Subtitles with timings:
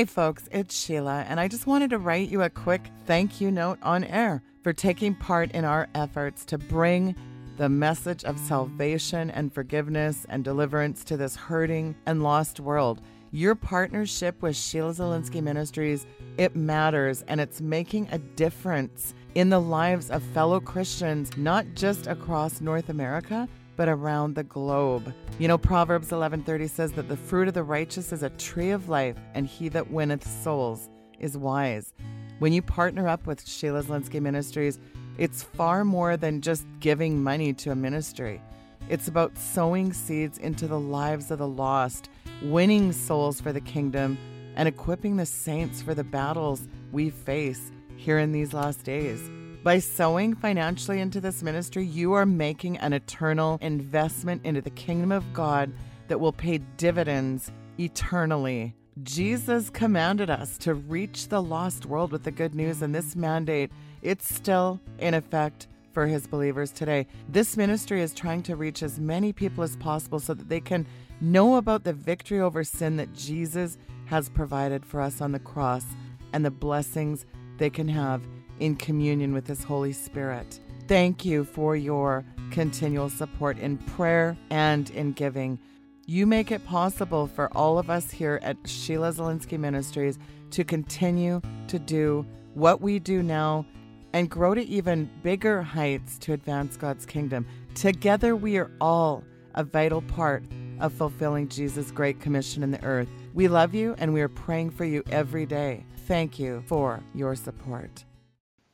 [0.00, 3.50] Hey folks, it's Sheila, and I just wanted to write you a quick thank you
[3.50, 7.14] note on air for taking part in our efforts to bring
[7.58, 13.02] the message of salvation and forgiveness and deliverance to this hurting and lost world.
[13.30, 16.06] Your partnership with Sheila Zilinsky Ministries,
[16.38, 22.06] it matters and it's making a difference in the lives of fellow Christians, not just
[22.06, 23.46] across North America,
[23.80, 25.14] but around the globe.
[25.38, 28.90] You know, Proverbs 11:30 says that the fruit of the righteous is a tree of
[28.90, 31.94] life, and he that winneth souls is wise.
[32.40, 34.78] When you partner up with Sheila Zilinsky Ministries,
[35.16, 38.42] it's far more than just giving money to a ministry.
[38.90, 42.10] It's about sowing seeds into the lives of the lost,
[42.42, 44.18] winning souls for the kingdom,
[44.56, 49.30] and equipping the saints for the battles we face here in these last days.
[49.62, 55.12] By sowing financially into this ministry, you are making an eternal investment into the kingdom
[55.12, 55.70] of God
[56.08, 58.74] that will pay dividends eternally.
[59.02, 63.70] Jesus commanded us to reach the lost world with the good news, and this mandate,
[64.00, 67.06] it's still in effect for his believers today.
[67.28, 70.86] This ministry is trying to reach as many people as possible so that they can
[71.20, 75.84] know about the victory over sin that Jesus has provided for us on the cross
[76.32, 77.26] and the blessings
[77.58, 78.22] they can have
[78.60, 80.60] in communion with His Holy Spirit.
[80.86, 85.58] Thank you for your continual support in prayer and in giving.
[86.06, 90.18] You make it possible for all of us here at Sheila Zilinsky Ministries
[90.50, 93.64] to continue to do what we do now
[94.12, 97.46] and grow to even bigger heights to advance God's kingdom.
[97.74, 99.22] Together, we are all
[99.54, 100.42] a vital part
[100.80, 103.08] of fulfilling Jesus' great commission in the earth.
[103.34, 105.86] We love you and we are praying for you every day.
[106.06, 108.04] Thank you for your support.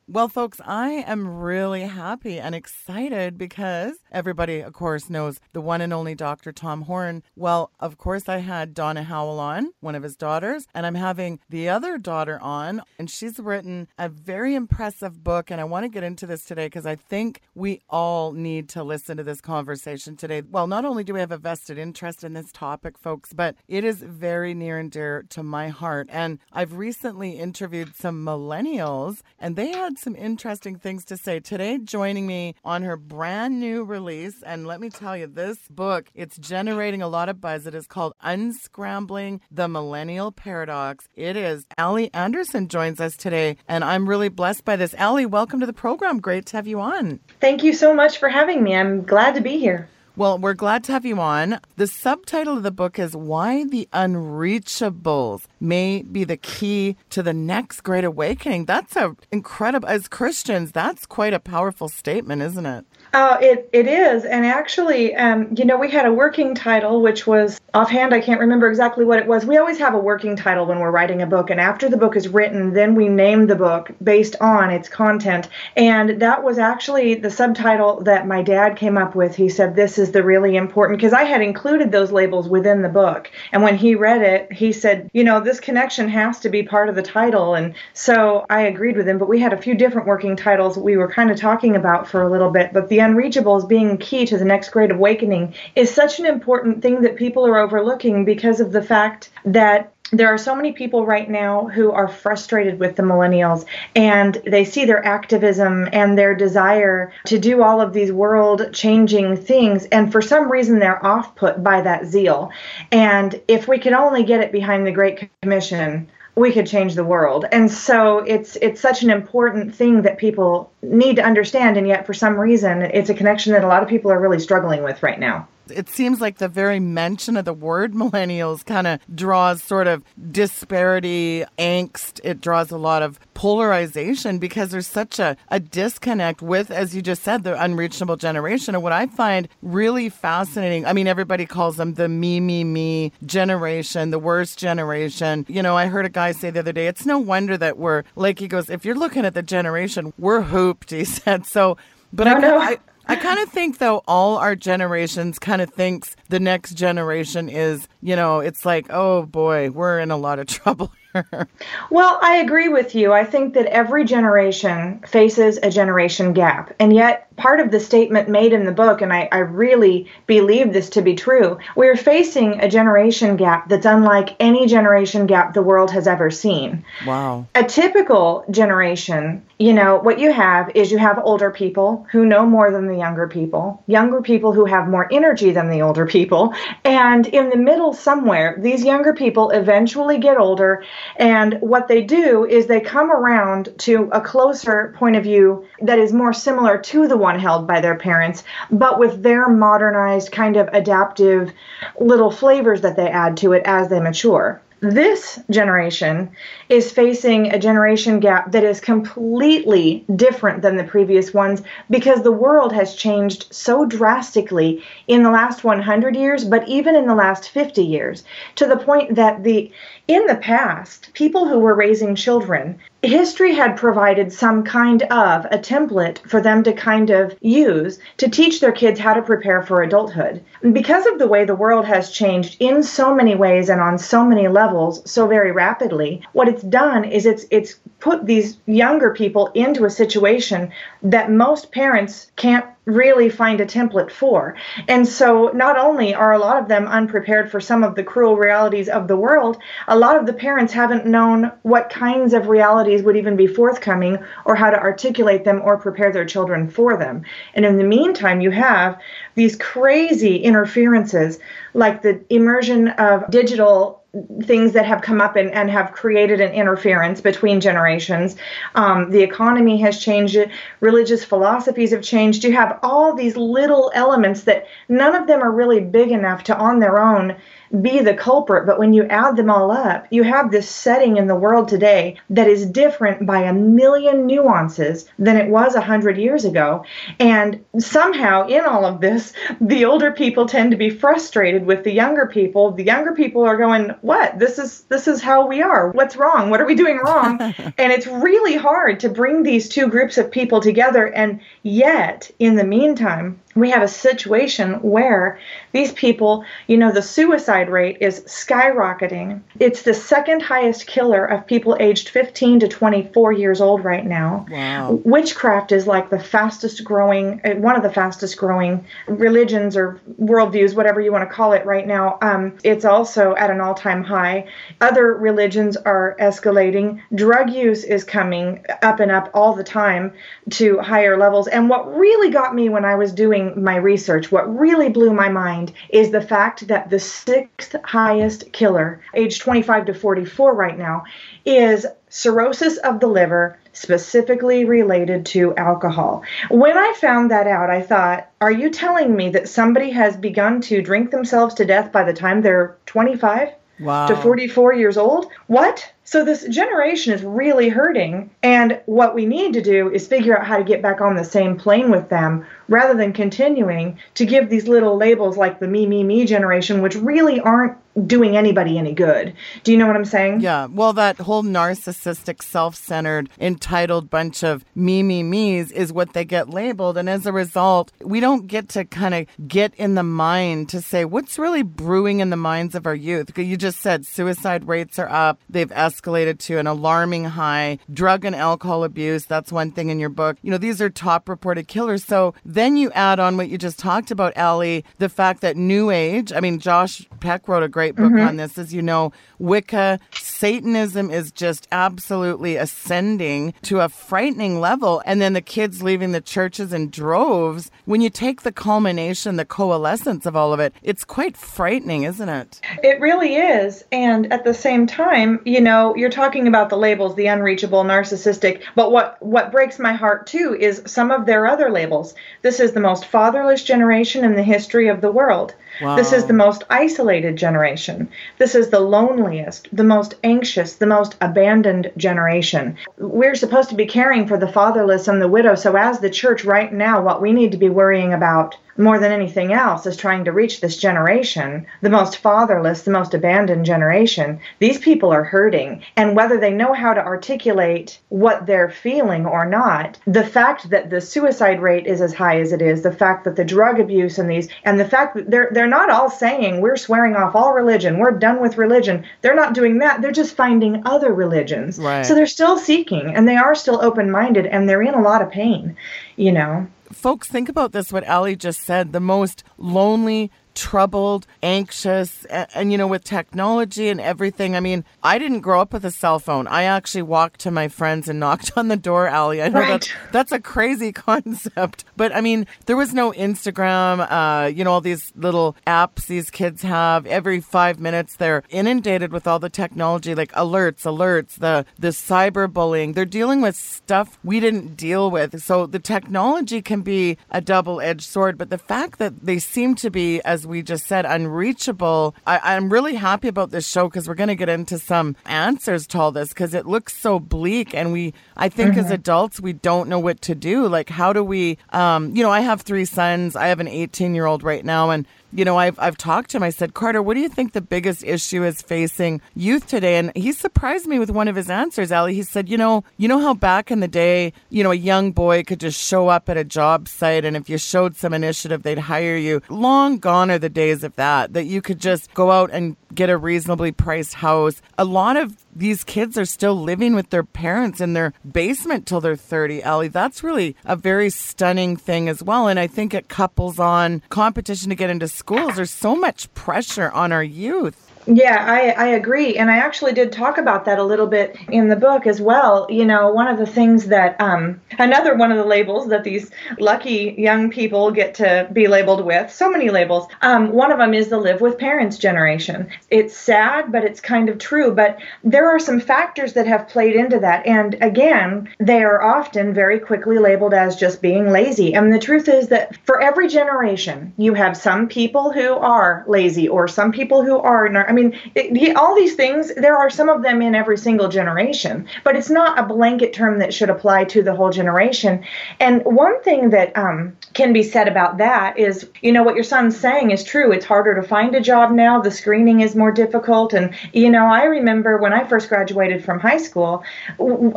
[0.09, 5.81] Well, folks, I am really happy and excited because everybody, of course, knows the one
[5.81, 6.53] and only Dr.
[6.53, 7.25] Tom Horn.
[7.35, 11.41] Well, of course, I had Donna Howell on, one of his daughters, and I'm having
[11.51, 15.51] the other daughter on, and she's written a very impressive book.
[15.51, 18.85] And I want to get into this today because I think we all need to
[18.85, 20.41] listen to this conversation today.
[20.41, 23.83] Well, not only do we have a vested interest in this topic, folks, but it
[23.83, 26.07] is very near and dear to my heart.
[26.13, 31.41] And I've recently interviewed some millennials, and they had some interesting things to say.
[31.41, 36.09] Today, joining me on her brand new release, and let me tell you, this book,
[36.15, 37.67] it's generating a lot of buzz.
[37.67, 41.09] It is called Unscrambling the Millennial Paradox.
[41.15, 44.95] It is Allie Anderson joins us today, and I'm really blessed by this.
[44.95, 46.21] Allie, welcome to the program.
[46.21, 47.21] Great to have you on.
[47.41, 48.75] Thank you so much for having me.
[48.75, 49.89] I'm glad to be here.
[50.19, 51.61] Well, we're glad to have you on.
[51.77, 57.35] The subtitle of the book is Why the Unreachables May Be the Key to the
[57.35, 58.65] Next Great Awakening.
[58.65, 62.87] That's a incredible, as Christians, that's quite a powerful statement, isn't it?
[63.19, 64.27] Oh, it, it is.
[64.27, 68.41] And actually, um, you know, we had a working title, which was offhand, I can't
[68.41, 69.47] remember exactly what it was.
[69.47, 71.49] We always have a working title when we're writing a book.
[71.49, 75.49] And after the book is written, then we name the book based on its content.
[75.79, 79.35] And that was actually the subtitle that my dad came up with.
[79.35, 82.91] He said, This is the really important, because I had included those labels within the
[82.91, 83.31] book.
[83.51, 86.91] And when he read it, he said, You know, this connection has to be part
[86.91, 87.55] of the title.
[87.55, 89.17] And so I agreed with him.
[89.17, 92.21] But we had a few different working titles we were kind of talking about for
[92.21, 92.75] a little bit.
[92.75, 97.03] But the unreachables being key to the next great awakening is such an important thing
[97.03, 101.29] that people are overlooking because of the fact that there are so many people right
[101.29, 103.65] now who are frustrated with the millennials
[103.97, 109.37] and they see their activism and their desire to do all of these world changing
[109.37, 112.51] things and for some reason they're off put by that zeal
[112.93, 117.05] and if we could only get it behind the great commission we could change the
[117.05, 117.47] world.
[117.51, 122.07] And so it's it's such an important thing that people need to understand and yet
[122.07, 125.03] for some reason it's a connection that a lot of people are really struggling with
[125.03, 129.63] right now it seems like the very mention of the word millennials kind of draws
[129.63, 132.21] sort of disparity, angst.
[132.25, 137.03] It draws a lot of polarization because there's such a, a disconnect with, as you
[137.03, 138.75] just said, the unreachable generation.
[138.75, 143.13] And what I find really fascinating, I mean, everybody calls them the me, me, me
[143.25, 145.45] generation, the worst generation.
[145.49, 148.05] You know, I heard a guy say the other day, it's no wonder that we're,
[148.15, 151.47] like, he goes, if you're looking at the generation, we're hooped, he said.
[151.47, 151.77] So,
[152.13, 152.59] but no, I, no.
[152.59, 152.79] I,
[153.09, 157.87] I kind of think though all our generations kind of thinks the next generation is,
[158.03, 161.49] you know, it's like, oh boy, we're in a lot of trouble here.
[161.91, 163.13] well, I agree with you.
[163.13, 166.75] I think that every generation faces a generation gap.
[166.81, 170.73] And yet, part of the statement made in the book, and I, I really believe
[170.73, 175.63] this to be true, we're facing a generation gap that's unlike any generation gap the
[175.63, 176.85] world has ever seen.
[177.07, 177.47] Wow.
[177.55, 182.45] A typical generation, you know, what you have is you have older people who know
[182.45, 186.53] more than the younger people, younger people who have more energy than the older people,
[186.85, 190.85] and in the middle somewhere, these younger people eventually get older
[191.17, 195.99] and what they do is they come around to a closer point of view that
[195.99, 200.59] is more similar to the one held by their parents, but with their modernized, kind
[200.59, 201.51] of adaptive
[201.99, 204.61] little flavors that they add to it as they mature.
[204.81, 206.31] This generation
[206.69, 212.33] is facing a generation gap that is completely different than the previous ones because the
[212.33, 217.49] world has changed so drastically in the last 100 years, but even in the last
[217.49, 218.25] 50 years,
[218.57, 219.73] to the point that the
[220.09, 225.59] in the past, people who were raising children, history had provided some kind of a
[225.59, 229.83] template for them to kind of use to teach their kids how to prepare for
[229.83, 230.43] adulthood.
[230.63, 233.99] And because of the way the world has changed in so many ways and on
[233.99, 239.13] so many levels so very rapidly, what it's done is it's it's put these younger
[239.13, 240.71] people into a situation
[241.11, 244.57] that most parents can't really find a template for.
[244.89, 248.37] And so not only are a lot of them unprepared for some of the cruel
[248.37, 249.59] realities of the world,
[249.89, 254.19] a lot of the parents haven't known what kinds of realities would even be forthcoming
[254.45, 257.23] or how to articulate them or prepare their children for them.
[257.55, 259.01] And in the meantime, you have
[259.35, 261.39] these crazy interferences
[261.75, 264.03] like the immersion of digital
[264.43, 268.37] things that have come up and, and have created an interference between generations.
[268.75, 270.39] Um, the economy has changed,
[270.81, 272.45] religious philosophies have changed.
[272.45, 276.57] You have all these little elements that none of them are really big enough to,
[276.57, 277.37] on their own,
[277.81, 281.27] be the culprit, but when you add them all up, you have this setting in
[281.27, 286.19] the world today that is different by a million nuances than it was a hundred
[286.19, 286.85] years ago.
[287.19, 291.93] And somehow, in all of this, the older people tend to be frustrated with the
[291.93, 292.71] younger people.
[292.73, 294.39] The younger people are going, "What?
[294.39, 295.91] This is this is how we are.
[295.91, 296.51] What's wrong?
[296.51, 297.41] What are we doing wrong?"
[297.79, 301.07] and it's really hard to bring these two groups of people together.
[301.07, 305.41] And yet, in the meantime, we have a situation where
[305.73, 309.41] these people, you know, the suicide rate is skyrocketing.
[309.59, 314.47] It's the second highest killer of people aged 15 to 24 years old right now.
[314.51, 315.01] Wow.
[315.05, 320.77] Witchcraft is like the fastest growing, uh, one of the fastest growing religions or worldviews,
[320.77, 322.19] whatever you want to call it right now.
[322.21, 324.49] Um, it's also at an all time high.
[324.83, 327.01] Other religions are escalating.
[327.15, 330.13] Drug use is coming up and up all the time
[330.51, 331.49] to higher levels.
[331.49, 335.29] And what really got me when I was doing my research, what really blew my
[335.29, 341.05] mind is the fact that the sixth highest killer, age 25 to 44 right now,
[341.45, 346.23] is cirrhosis of the liver, specifically related to alcohol.
[346.51, 350.61] When I found that out, I thought, are you telling me that somebody has begun
[350.63, 353.51] to drink themselves to death by the time they're 25?
[353.79, 354.07] Wow.
[354.07, 355.31] to 44 years old.
[355.47, 355.93] What?
[356.05, 358.31] So this generation is really hurting.
[358.43, 361.25] And what we need to do is figure out how to get back on the
[361.25, 365.87] same plane with them rather than continuing to give these little labels like the me,
[365.87, 369.35] me, me generation, which really aren't doing anybody any good.
[369.63, 370.41] Do you know what I'm saying?
[370.41, 370.67] Yeah.
[370.67, 376.25] Well, that whole narcissistic, self centered, entitled bunch of me, me, me's is what they
[376.25, 376.99] get labeled.
[376.99, 380.81] And as a result, we don't get to kind of get in the mind to
[380.81, 383.37] say what's really brewing in the minds of our youth.
[383.37, 387.79] You just said suicide rates are up, they've escalated to an alarming high.
[387.93, 390.37] Drug and alcohol abuse, that's one thing in your book.
[390.43, 392.05] You know, these are top reported killers.
[392.05, 395.91] So then you add on what you just talked about, Allie, the fact that New
[395.91, 398.27] Age, I mean, Josh Peck wrote a great book mm-hmm.
[398.27, 398.59] on this.
[398.59, 405.03] As you know, Wicca, Satanism is just absolutely ascending to a frightening level.
[405.07, 407.71] And then the kids leaving the churches in droves.
[407.85, 412.29] When you take the culmination, the coalescence of all of it, it's quite frightening, isn't
[412.29, 412.61] it?
[412.83, 413.85] It really is.
[413.93, 418.63] And at the same time, you know, you're talking about the labels, the unreachable, narcissistic.
[418.75, 422.15] But what, what breaks my heart too is some of their other labels.
[422.43, 425.55] This is the most fatherless generation in the history of the world.
[425.81, 425.97] Wow.
[425.97, 428.09] This is the most isolated generation.
[428.39, 432.77] This is the loneliest, the most anxious, the most abandoned generation.
[432.99, 435.55] We're supposed to be caring for the fatherless and the widow.
[435.55, 439.13] So, as the church right now, what we need to be worrying about more than
[439.13, 444.41] anything else is trying to reach this generation, the most fatherless, the most abandoned generation.
[444.59, 445.83] These people are hurting.
[445.97, 450.91] And whether they know how to articulate what they're feeling or not, the fact that
[450.91, 454.19] the suicide rate is as high as it is, the fact that the drug abuse
[454.19, 457.53] and these, and the fact that they're, they're not all saying we're swearing off all
[457.53, 459.05] religion, we're done with religion.
[459.23, 460.03] They're not doing that.
[460.03, 461.79] They're just finding other religions.
[461.79, 462.05] Right.
[462.05, 465.23] So they're still seeking and they are still open minded and they're in a lot
[465.23, 465.77] of pain,
[466.17, 472.25] you know folks, think about this what Allie just said the most lonely, troubled, anxious,
[472.25, 474.57] and, and, you know, with technology and everything.
[474.57, 476.49] I mean, I didn't grow up with a cell phone.
[476.49, 479.43] I actually walked to my friends and knocked on the door, Allie.
[479.43, 479.69] I know right.
[479.69, 484.73] that's, that's a crazy concept, but I mean, there was no Instagram, uh, you know,
[484.73, 487.07] all these little apps these kids have.
[487.07, 492.95] Every five minutes, they're inundated with all the technology, like alerts, alerts, the, the cyberbullying.
[492.95, 495.43] They're dealing with stuff we didn't deal with.
[495.43, 499.75] So the technology can be a double edged sword, but the fact that they seem
[499.77, 502.15] to be as we just said, unreachable.
[502.27, 505.87] I, am really happy about this show because we're going to get into some answers
[505.89, 507.75] to all this because it looks so bleak.
[507.75, 508.81] And we, I think mm-hmm.
[508.81, 510.67] as adults, we don't know what to do.
[510.69, 513.37] Like, how do we, um, you know, I have three sons.
[513.37, 514.91] I have an 18 year old right now.
[514.91, 515.07] And
[515.37, 516.43] you know, I've, I've talked to him.
[516.43, 519.97] I said, Carter, what do you think the biggest issue is facing youth today?
[519.99, 522.15] And he surprised me with one of his answers, Allie.
[522.15, 525.13] He said, you know, you know how back in the day, you know, a young
[525.13, 528.63] boy could just show up at a job site and if you showed some initiative,
[528.63, 529.43] they'd hire you.
[529.49, 533.11] Long gone are the days of that, that you could just go out and get
[533.11, 534.63] a reasonably priced house.
[534.79, 539.01] A lot of these kids are still living with their parents in their basement till
[539.01, 539.89] they're 30, Ellie.
[539.89, 542.47] That's really a very stunning thing as well.
[542.49, 545.57] And I think it couples on competition to get into schools.
[545.57, 547.86] There's so much pressure on our youth.
[548.09, 549.37] Yeah, I, I agree.
[549.37, 552.69] And I actually did talk about that a little bit in the book as well.
[552.71, 556.31] You know, one of the things that, um, another one of the labels that these
[556.61, 560.95] lucky young people get to be labeled with, so many labels, um, one of them
[560.95, 562.69] is the live with parents generation.
[562.91, 564.73] It's sad, but it's kind of true.
[564.73, 567.45] But there are some factors that have played into that.
[567.45, 571.75] And again, they are often very quickly labeled as just being lazy.
[571.75, 576.49] And the truth is that for every generation, you have some people who are lazy
[576.49, 577.67] or some people who are.
[577.67, 581.75] I mean, it, all these things, there are some of them in every single generation,
[582.05, 585.13] but it's not a blanket term that should apply to the whole generation.
[585.59, 589.45] And one thing that um, can be said about that is, you know, what your
[589.45, 590.53] son's saying is true.
[590.53, 592.01] It's harder to find a job now.
[592.01, 593.55] The screening is more difficult.
[593.55, 596.85] And, you know, I remember when I first graduated from high school,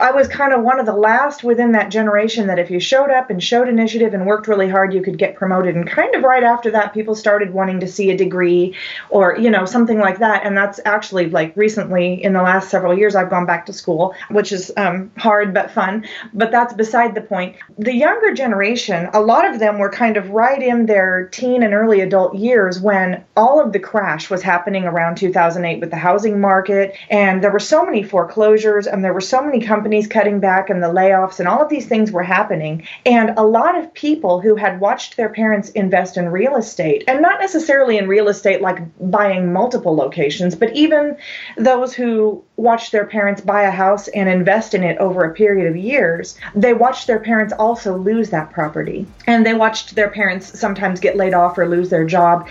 [0.08, 3.12] I was kind of one of the last within that generation that if you showed
[3.12, 5.75] up and showed initiative and worked really hard, you could get promoted.
[5.75, 8.75] And kind of right after that, people started wanting to see a degree
[9.10, 10.46] or, you know, something like that that.
[10.46, 14.14] And that's actually like recently in the last several years, I've gone back to school,
[14.30, 16.06] which is um, hard but fun.
[16.34, 17.56] But that's beside the point.
[17.78, 21.74] The younger generation, a lot of them were kind of right in their teen and
[21.74, 26.40] early adult years when all of the crash was happening around 2008 with the housing
[26.40, 26.96] market.
[27.10, 30.84] And there were so many foreclosures and there were so many companies cutting back and
[30.84, 32.88] the layoffs and all of these things were happening.
[33.06, 37.22] And a lot of people who had watched their parents invest in real estate and
[37.22, 40.19] not necessarily in real estate like buying multiple locations
[40.56, 41.18] but even
[41.58, 45.68] those who watch their parents buy a house and invest in it over a period
[45.68, 49.06] of years, they watched their parents also lose that property.
[49.28, 52.48] And they watched their parents sometimes get laid off or lose their job.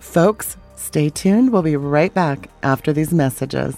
[0.00, 1.52] Folks, Stay tuned.
[1.52, 3.76] We'll be right back after these messages.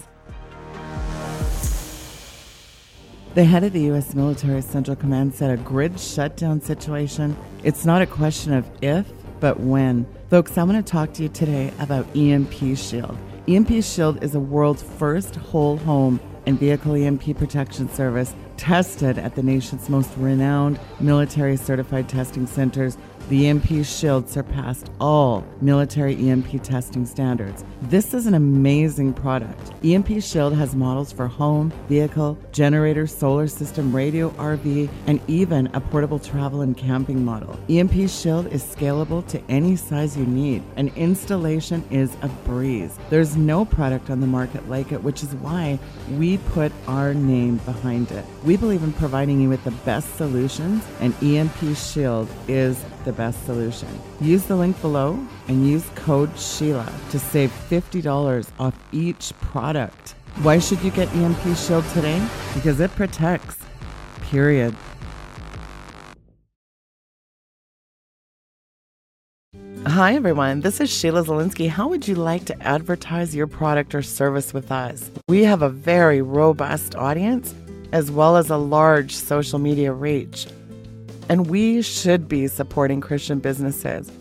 [3.35, 4.15] The head of the U.S.
[4.15, 9.05] Military Central Command said a grid shutdown situation, it's not a question of if,
[9.39, 10.05] but when.
[10.27, 13.15] Folks, I'm going to talk to you today about EMP Shield.
[13.47, 19.35] EMP Shield is the world's first whole home and vehicle EMP protection service tested at
[19.35, 22.97] the nation's most renowned military certified testing centers
[23.29, 27.63] the EMP Shield surpassed all military EMP testing standards.
[27.83, 29.73] This is an amazing product.
[29.83, 35.81] EMP Shield has models for home, vehicle, generator, solar system, radio, RV, and even a
[35.81, 37.59] portable travel and camping model.
[37.67, 42.97] EMP Shield is scalable to any size you need, and installation is a breeze.
[43.09, 45.79] There's no product on the market like it, which is why
[46.17, 48.25] we put our name behind it.
[48.43, 53.45] We believe in providing you with the best solutions, and EMP Shield is the best
[53.45, 53.87] solution.
[54.19, 60.15] Use the link below and use code Sheila to save $50 off each product.
[60.41, 62.21] Why should you get EMP Shield today?
[62.53, 63.57] Because it protects.
[64.23, 64.75] Period.
[69.87, 70.59] Hi, everyone.
[70.61, 71.69] This is Sheila Zilinsky.
[71.69, 75.09] How would you like to advertise your product or service with us?
[75.29, 77.53] We have a very robust audience
[77.93, 80.47] as well as a large social media reach
[81.29, 84.11] and we should be supporting Christian businesses.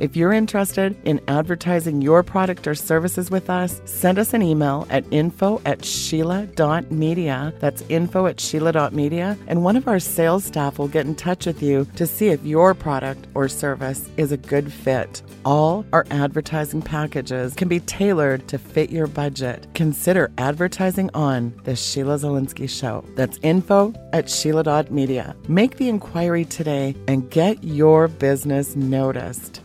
[0.00, 4.86] If you're interested in advertising your product or services with us, send us an email
[4.88, 7.52] at info at sheila.media.
[7.58, 9.36] That's info at sheila.media.
[9.46, 12.42] And one of our sales staff will get in touch with you to see if
[12.46, 15.20] your product or service is a good fit.
[15.44, 19.66] All our advertising packages can be tailored to fit your budget.
[19.74, 23.04] Consider advertising on The Sheila Zilinsky Show.
[23.16, 25.36] That's info at sheila.media.
[25.46, 29.60] Make the inquiry today and get your business noticed.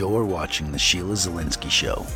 [0.00, 2.06] You're watching The Sheila Zilinsky Show.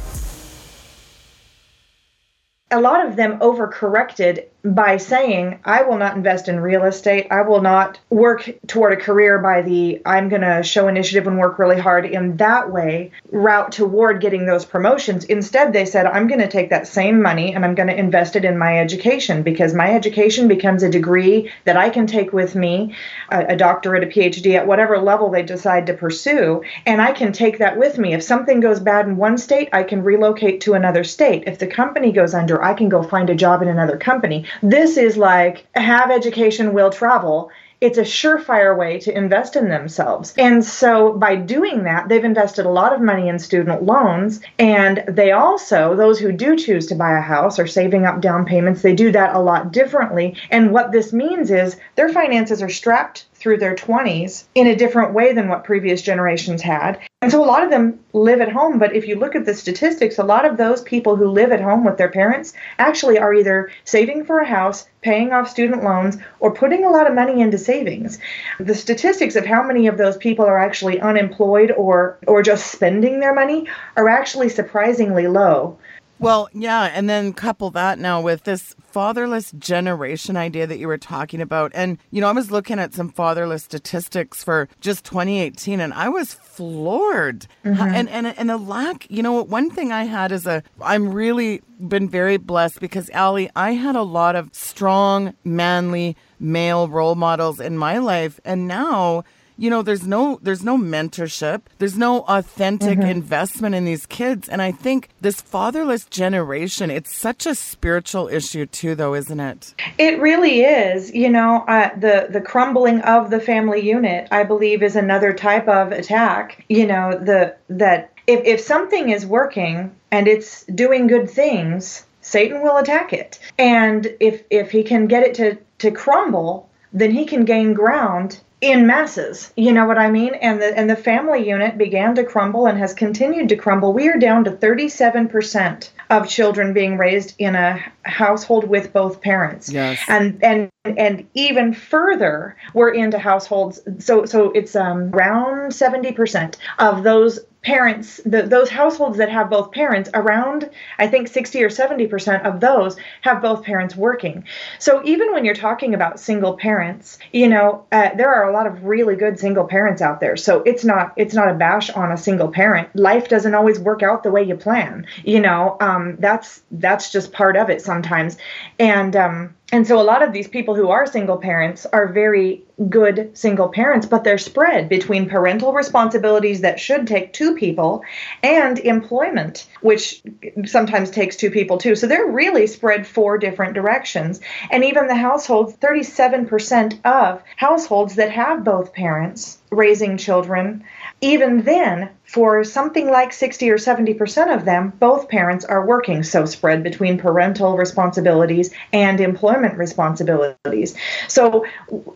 [2.70, 7.26] A lot of them overcorrected by saying, I will not invest in real estate.
[7.30, 11.38] I will not work toward a career by the I'm going to show initiative and
[11.38, 15.24] work really hard in that way route toward getting those promotions.
[15.24, 18.36] Instead, they said, I'm going to take that same money and I'm going to invest
[18.36, 22.54] it in my education because my education becomes a degree that I can take with
[22.54, 22.94] me,
[23.30, 26.62] a, a doctorate, a PhD at whatever level they decide to pursue.
[26.86, 28.14] And I can take that with me.
[28.14, 31.44] If something goes bad in one state, I can relocate to another state.
[31.46, 34.46] If the company goes under, I can go find a job in another company.
[34.62, 37.50] This is like have education, will travel.
[37.80, 40.32] It's a surefire way to invest in themselves.
[40.38, 44.40] And so by doing that, they've invested a lot of money in student loans.
[44.58, 48.46] And they also, those who do choose to buy a house or saving up down
[48.46, 50.36] payments, they do that a lot differently.
[50.50, 55.12] And what this means is their finances are strapped through their 20s in a different
[55.12, 56.98] way than what previous generations had.
[57.20, 59.52] And so a lot of them live at home, but if you look at the
[59.52, 63.34] statistics, a lot of those people who live at home with their parents actually are
[63.34, 67.42] either saving for a house, paying off student loans, or putting a lot of money
[67.42, 68.18] into savings.
[68.58, 73.20] The statistics of how many of those people are actually unemployed or or just spending
[73.20, 75.76] their money are actually surprisingly low.
[76.18, 80.96] Well, yeah, and then couple that now with this fatherless generation idea that you were
[80.96, 81.72] talking about.
[81.74, 86.08] And, you know, I was looking at some fatherless statistics for just 2018 and I
[86.08, 87.48] was floored.
[87.64, 87.82] Mm-hmm.
[87.82, 91.60] And, and, and the lack, you know, one thing I had is a, I'm really
[91.88, 97.58] been very blessed because, Allie, I had a lot of strong, manly male role models
[97.58, 98.38] in my life.
[98.44, 99.24] And now,
[99.56, 101.62] you know there's no there's no mentorship.
[101.78, 103.08] There's no authentic mm-hmm.
[103.08, 104.48] investment in these kids.
[104.48, 109.74] And i think this fatherless generation it's such a spiritual issue too though isn't it?
[109.98, 111.14] It really is.
[111.14, 115.68] You know uh, the the crumbling of the family unit i believe is another type
[115.68, 116.64] of attack.
[116.68, 122.62] You know the that if, if something is working and it's doing good things satan
[122.62, 123.38] will attack it.
[123.58, 128.40] And if if he can get it to to crumble then he can gain ground
[128.64, 129.52] in masses.
[129.56, 130.34] You know what I mean?
[130.34, 133.92] And the and the family unit began to crumble and has continued to crumble.
[133.92, 139.70] We are down to 37% of children being raised in a household with both parents.
[139.70, 140.00] Yes.
[140.08, 143.80] And and and even further, we're into households.
[143.98, 149.72] So so it's um, around 70% of those parents, the, those households that have both
[149.72, 154.44] parents, around I think 60 or 70 percent of those have both parents working.
[154.78, 158.66] So even when you're talking about single parents, you know uh, there are a lot
[158.66, 160.36] of really good single parents out there.
[160.36, 162.94] So it's not it's not a bash on a single parent.
[162.94, 165.06] Life doesn't always work out the way you plan.
[165.24, 168.36] You know um, that's that's just part of it sometimes,
[168.78, 172.62] and um, and so a lot of these people who are single parents are very
[172.88, 178.02] good single parents, but they're spread between parental responsibilities that should take two people
[178.42, 180.22] and employment, which
[180.66, 181.96] sometimes takes two people too.
[181.96, 184.40] So they're really spread four different directions.
[184.70, 190.84] And even the households, 37% of households that have both parents raising children,
[191.20, 196.46] even then, for something like 60 or 70% of them, both parents are working, so
[196.46, 200.94] spread between parental responsibilities and employment responsibilities.
[201.28, 201.66] So,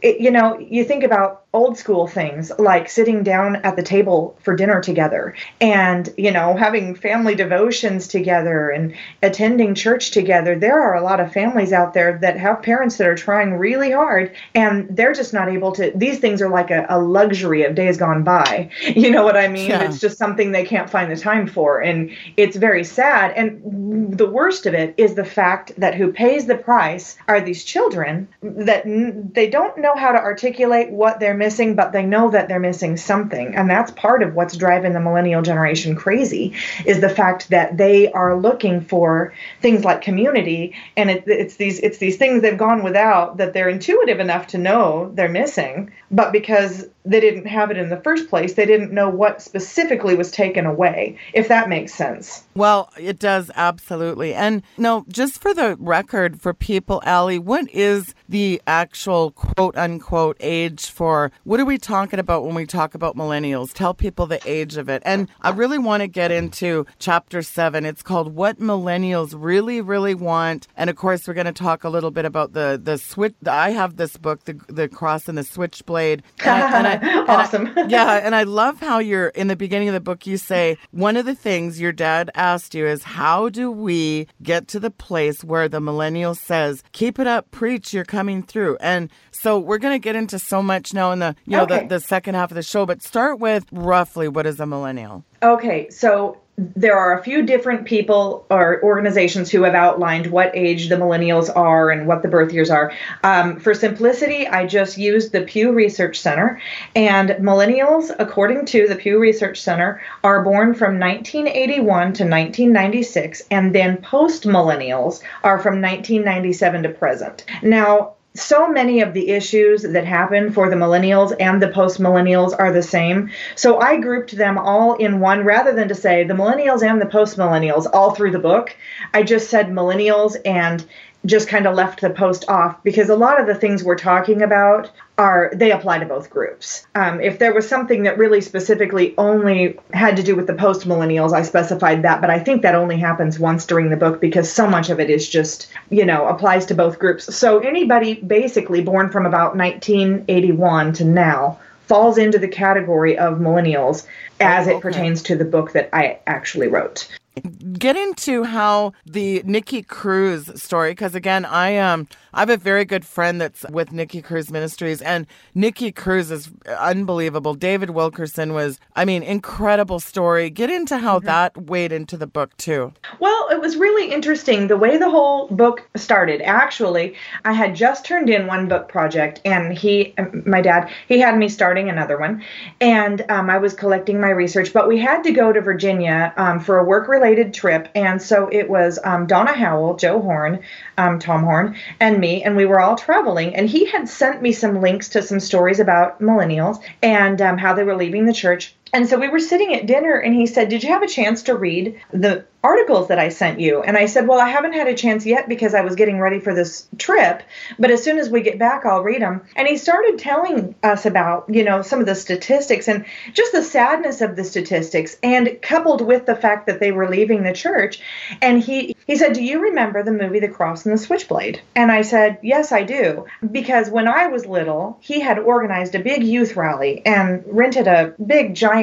[0.03, 4.37] it, you know, you think about old school things like sitting down at the table
[4.43, 10.59] for dinner together and, you know, having family devotions together and attending church together.
[10.59, 13.91] There are a lot of families out there that have parents that are trying really
[13.91, 15.93] hard and they're just not able to.
[15.95, 18.71] These things are like a, a luxury of days gone by.
[18.99, 19.69] You know what I mean?
[19.69, 19.93] Yeah.
[19.99, 21.81] It's just something they can't find the time for.
[21.81, 23.33] And it's very sad.
[23.33, 27.65] And the worst of it is the fact that who pays the price are these
[27.65, 32.31] children that n- they don't know how to articulate what they're missing, but they know
[32.31, 33.57] that they're missing something.
[33.57, 36.55] And that's part of what's driving the millennial generation crazy
[36.87, 40.77] is the fact that they are looking for things like community.
[40.97, 44.59] And it, it's these it's these things they've gone without that they're intuitive enough to
[44.59, 48.55] know they're missing, but because they didn't have it in the first place.
[48.55, 52.45] They didn't know what specifically was taken away, if that makes sense.
[52.59, 54.35] Well, it does absolutely.
[54.35, 60.37] And no, just for the record for people, Allie, what is the actual quote unquote
[60.41, 63.73] age for what are we talking about when we talk about millennials?
[63.73, 65.05] Tell people the age of it.
[65.07, 67.87] And I really want to get into chapter seven.
[67.87, 70.67] It's called What Millennials Really, Really Want.
[70.77, 73.37] And of course, we're going to talk a little bit about the, the switch.
[73.47, 76.25] I have this book, The, the Cross and the Switchblade.
[76.45, 77.73] And I, and I awesome.
[77.77, 80.27] I, yeah, and I love how you're in the beginning of the book.
[80.27, 84.69] You say one of the things your dad asked you is, "How do we get
[84.69, 89.11] to the place where the millennial says, keep it up, preach, you're coming through?" And
[89.31, 91.83] so we're going to get into so much now in the you know okay.
[91.83, 95.25] the, the second half of the show, but start with roughly what is a millennial.
[95.43, 100.89] Okay, so there are a few different people or organizations who have outlined what age
[100.89, 102.93] the millennials are and what the birth years are.
[103.23, 106.61] Um, for simplicity, I just used the Pew Research Center.
[106.97, 113.73] And millennials, according to the Pew Research Center, are born from 1981 to 1996, and
[113.73, 117.45] then post millennials are from 1997 to present.
[117.63, 122.55] Now, so many of the issues that happen for the millennials and the post millennials
[122.59, 123.31] are the same.
[123.55, 127.07] So I grouped them all in one rather than to say the millennials and the
[127.07, 128.77] post millennials all through the book.
[129.13, 130.87] I just said millennials and
[131.27, 134.43] just kind of left the post off because a lot of the things we're talking
[134.43, 136.87] about are they apply to both groups.
[136.95, 140.87] Um, if there was something that really specifically only had to do with the post
[140.87, 144.51] millennials, I specified that, but I think that only happens once during the book because
[144.51, 147.35] so much of it is just, you know, applies to both groups.
[147.35, 154.07] So anybody basically born from about 1981 to now falls into the category of millennials
[154.41, 154.79] as oh, okay.
[154.79, 157.09] it pertains to the book that I actually wrote
[157.41, 162.85] get into how the Nicky Cruz story, because again, I um I have a very
[162.85, 167.55] good friend that's with Nicky Cruz Ministries, and Nicky Cruz is unbelievable.
[167.55, 170.51] David Wilkerson was, I mean, incredible story.
[170.51, 171.27] Get into how mm-hmm.
[171.27, 172.93] that weighed into the book too.
[173.19, 176.43] Well, it was really interesting the way the whole book started.
[176.43, 181.37] Actually, I had just turned in one book project, and he, my dad, he had
[181.39, 182.43] me starting another one,
[182.81, 186.61] and um, I was collecting my research, but we had to go to Virginia um,
[186.61, 187.89] for a work related related trip.
[187.95, 190.61] And so it was um, Donna Howell, Joe Horn,
[190.97, 193.55] um, Tom Horn, and me, and we were all traveling.
[193.55, 197.75] And he had sent me some links to some stories about millennials and um, how
[197.75, 198.75] they were leaving the church.
[198.93, 201.43] And so we were sitting at dinner, and he said, Did you have a chance
[201.45, 203.83] to read the articles that I sent you?
[203.83, 206.41] And I said, Well, I haven't had a chance yet because I was getting ready
[206.41, 207.43] for this trip,
[207.79, 209.43] but as soon as we get back, I'll read them.
[209.57, 213.63] And he started telling us about, you know, some of the statistics and just the
[213.63, 218.01] sadness of the statistics, and coupled with the fact that they were leaving the church.
[218.41, 221.61] And he, he said, Do you remember the movie The Cross and the Switchblade?
[221.77, 223.27] And I said, Yes, I do.
[223.51, 228.15] Because when I was little, he had organized a big youth rally and rented a
[228.25, 228.78] big, giant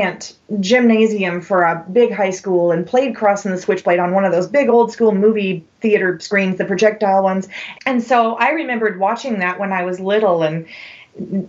[0.60, 4.32] gymnasium for a big high school and played Cross and the Switchblade on one of
[4.32, 7.48] those big old school movie theater screens, the projectile ones.
[7.86, 10.66] And so I remembered watching that when I was little and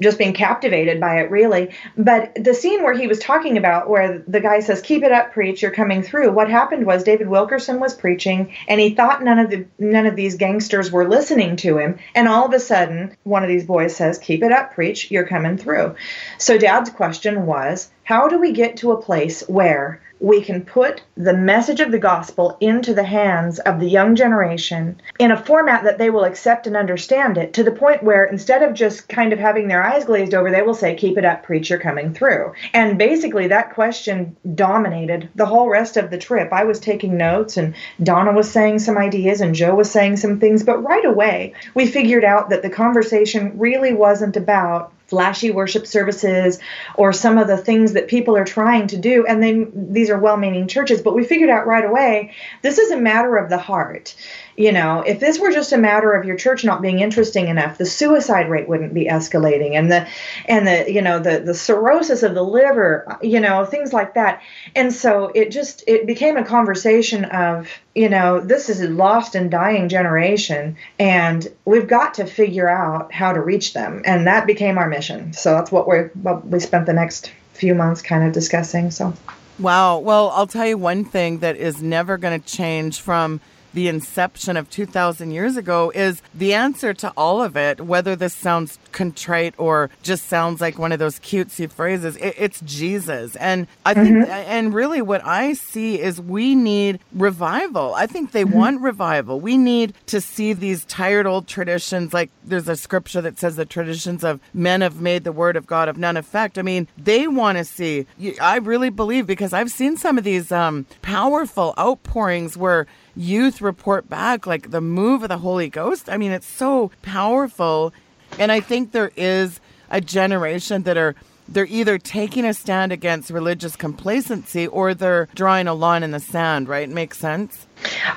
[0.00, 1.74] just being captivated by it really.
[1.96, 5.33] But the scene where he was talking about where the guy says keep it up
[5.33, 9.38] preach you're coming through what happened was david wilkerson was preaching and he thought none
[9.38, 11.98] of the none of these gangsters were listening to him.
[12.14, 15.26] And all of a sudden one of these boys says keep it up preach you're
[15.26, 15.96] coming through.
[16.38, 21.02] So dad's question was how do we get to a place where we can put
[21.16, 25.85] the message of the gospel into the hands of the young generation in a format
[25.85, 29.33] that they will accept and understand it to the point where instead of just kind
[29.33, 32.52] of having their eyes glazed over, they will say, Keep it up, preacher, coming through.
[32.72, 36.52] And basically, that question dominated the whole rest of the trip.
[36.52, 40.40] I was taking notes, and Donna was saying some ideas, and Joe was saying some
[40.40, 45.86] things, but right away, we figured out that the conversation really wasn't about flashy worship
[45.86, 46.58] services
[46.96, 49.24] or some of the things that people are trying to do.
[49.26, 52.96] And then these are well-meaning churches but we figured out right away this is a
[52.96, 54.14] matter of the heart
[54.56, 57.78] you know if this were just a matter of your church not being interesting enough
[57.78, 60.06] the suicide rate wouldn't be escalating and the
[60.46, 64.42] and the you know the the cirrhosis of the liver you know things like that.
[64.74, 69.34] And so it just it became a conversation of you know this is a lost
[69.34, 74.02] and dying generation and we've got to figure out how to reach them.
[74.04, 75.32] And that became our mission.
[75.32, 79.14] So that's what we what we spent the next few months kind of discussing so.
[79.58, 79.98] Wow.
[79.98, 83.40] Well i'll tell you one thing that is never going to change from
[83.76, 88.32] the inception of 2,000 years ago is the answer to all of it, whether this
[88.32, 92.16] sounds contrite or just sounds like one of those cutesy phrases.
[92.16, 93.36] It, it's Jesus.
[93.36, 94.30] And I think, mm-hmm.
[94.30, 97.94] and really what I see is we need revival.
[97.94, 98.56] I think they mm-hmm.
[98.56, 99.40] want revival.
[99.40, 102.14] We need to see these tired old traditions.
[102.14, 105.66] Like there's a scripture that says the traditions of men have made the word of
[105.66, 106.56] God of none effect.
[106.56, 108.06] I mean, they want to see,
[108.40, 112.86] I really believe because I've seen some of these um, powerful outpourings where
[113.16, 116.09] youth report back like the move of the Holy Ghost.
[116.09, 117.92] I mean, it's so powerful.
[118.38, 121.14] And I think there is a generation that are
[121.48, 126.20] they're either taking a stand against religious complacency or they're drawing a line in the
[126.20, 126.88] sand, right?
[126.88, 127.66] Makes sense?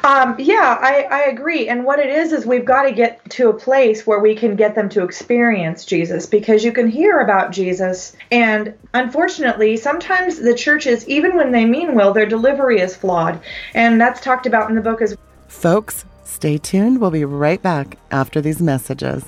[0.03, 1.67] Um, yeah, I, I agree.
[1.67, 4.55] And what it is, is we've got to get to a place where we can
[4.55, 8.15] get them to experience Jesus because you can hear about Jesus.
[8.31, 13.39] And unfortunately, sometimes the churches, even when they mean well, their delivery is flawed.
[13.73, 17.01] And that's talked about in the book as Folks, stay tuned.
[17.01, 19.25] We'll be right back after these messages.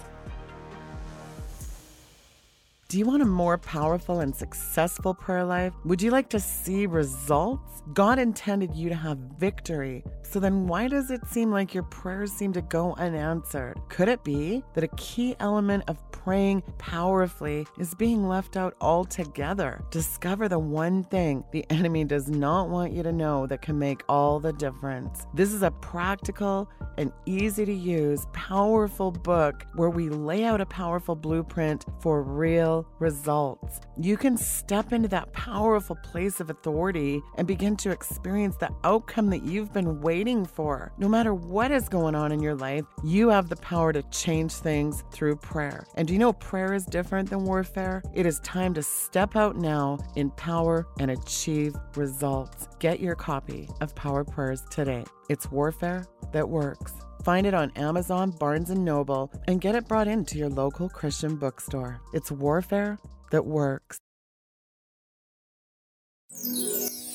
[2.91, 5.71] Do you want a more powerful and successful prayer life?
[5.85, 7.83] Would you like to see results?
[7.93, 10.03] God intended you to have victory.
[10.23, 13.79] So then why does it seem like your prayers seem to go unanswered?
[13.87, 19.83] Could it be that a key element of praying powerfully is being left out altogether?
[19.89, 24.03] Discover the one thing the enemy does not want you to know that can make
[24.09, 25.27] all the difference.
[25.33, 30.65] This is a practical and easy to use, powerful book where we lay out a
[30.65, 33.79] powerful blueprint for real results.
[33.97, 39.29] You can step into that powerful place of authority and begin to experience the outcome
[39.29, 40.91] that you've been waiting for.
[40.97, 44.53] No matter what is going on in your life, you have the power to change
[44.53, 45.85] things through prayer.
[45.95, 48.03] And do you know prayer is different than warfare?
[48.13, 52.67] It is time to step out now in power and achieve results.
[52.79, 55.05] Get your copy of Power Prayers today.
[55.29, 56.93] It's warfare that works.
[57.23, 61.35] Find it on Amazon, Barnes & Noble, and get it brought into your local Christian
[61.35, 62.01] bookstore.
[62.13, 62.97] It's warfare
[63.29, 63.99] that works.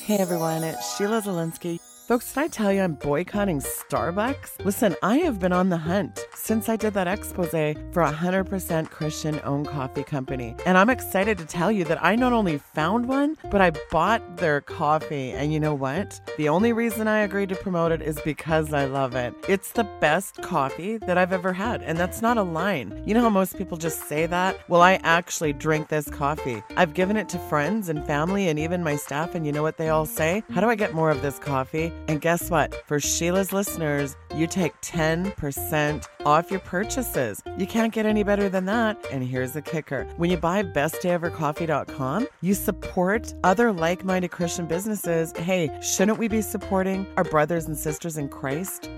[0.05, 1.79] Hey everyone, it's Sheila Zilinsky.
[2.07, 4.63] Folks, did I tell you I'm boycotting Starbucks?
[4.63, 8.89] Listen, I have been on the hunt since I did that expose for a 100%
[8.89, 10.55] Christian owned coffee company.
[10.65, 14.37] And I'm excited to tell you that I not only found one, but I bought
[14.37, 15.31] their coffee.
[15.31, 16.21] And you know what?
[16.37, 19.33] The only reason I agreed to promote it is because I love it.
[19.49, 21.81] It's the best coffee that I've ever had.
[21.83, 23.03] And that's not a line.
[23.05, 24.57] You know how most people just say that?
[24.69, 26.63] Well, I actually drink this coffee.
[26.77, 29.35] I've given it to friends and family and even my staff.
[29.35, 30.41] And you know what they all say?
[30.53, 31.91] How do I get more of this coffee?
[32.07, 32.75] And guess what?
[32.87, 37.41] For Sheila's listeners, you take 10% off your purchases.
[37.57, 38.97] You can't get any better than that.
[39.11, 45.33] And here's the kicker when you buy bestdayevercoffee.com, you support other like minded Christian businesses.
[45.37, 48.89] Hey, shouldn't we be supporting our brothers and sisters in Christ?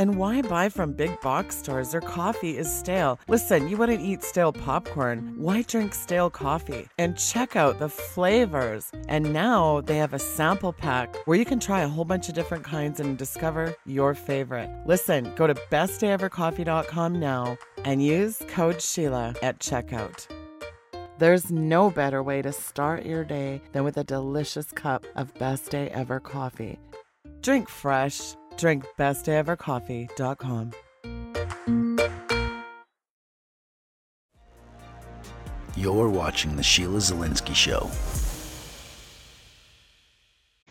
[0.00, 1.90] And why buy from big box stores?
[1.90, 3.20] Their coffee is stale.
[3.28, 5.34] Listen, you wouldn't eat stale popcorn.
[5.36, 6.88] Why drink stale coffee?
[6.96, 8.90] And check out the flavors.
[9.08, 12.34] And now they have a sample pack where you can try a whole bunch of
[12.34, 14.70] different kinds and discover your favorite.
[14.86, 20.28] Listen, go to bestdayevercoffee.com now and use code Sheila at checkout.
[21.18, 25.70] There's no better way to start your day than with a delicious cup of Best
[25.70, 26.78] Day Ever coffee.
[27.42, 30.72] Drink fresh Drink bestdayevercoffee.com.
[35.74, 37.90] You're watching The Sheila Zilinsky Show.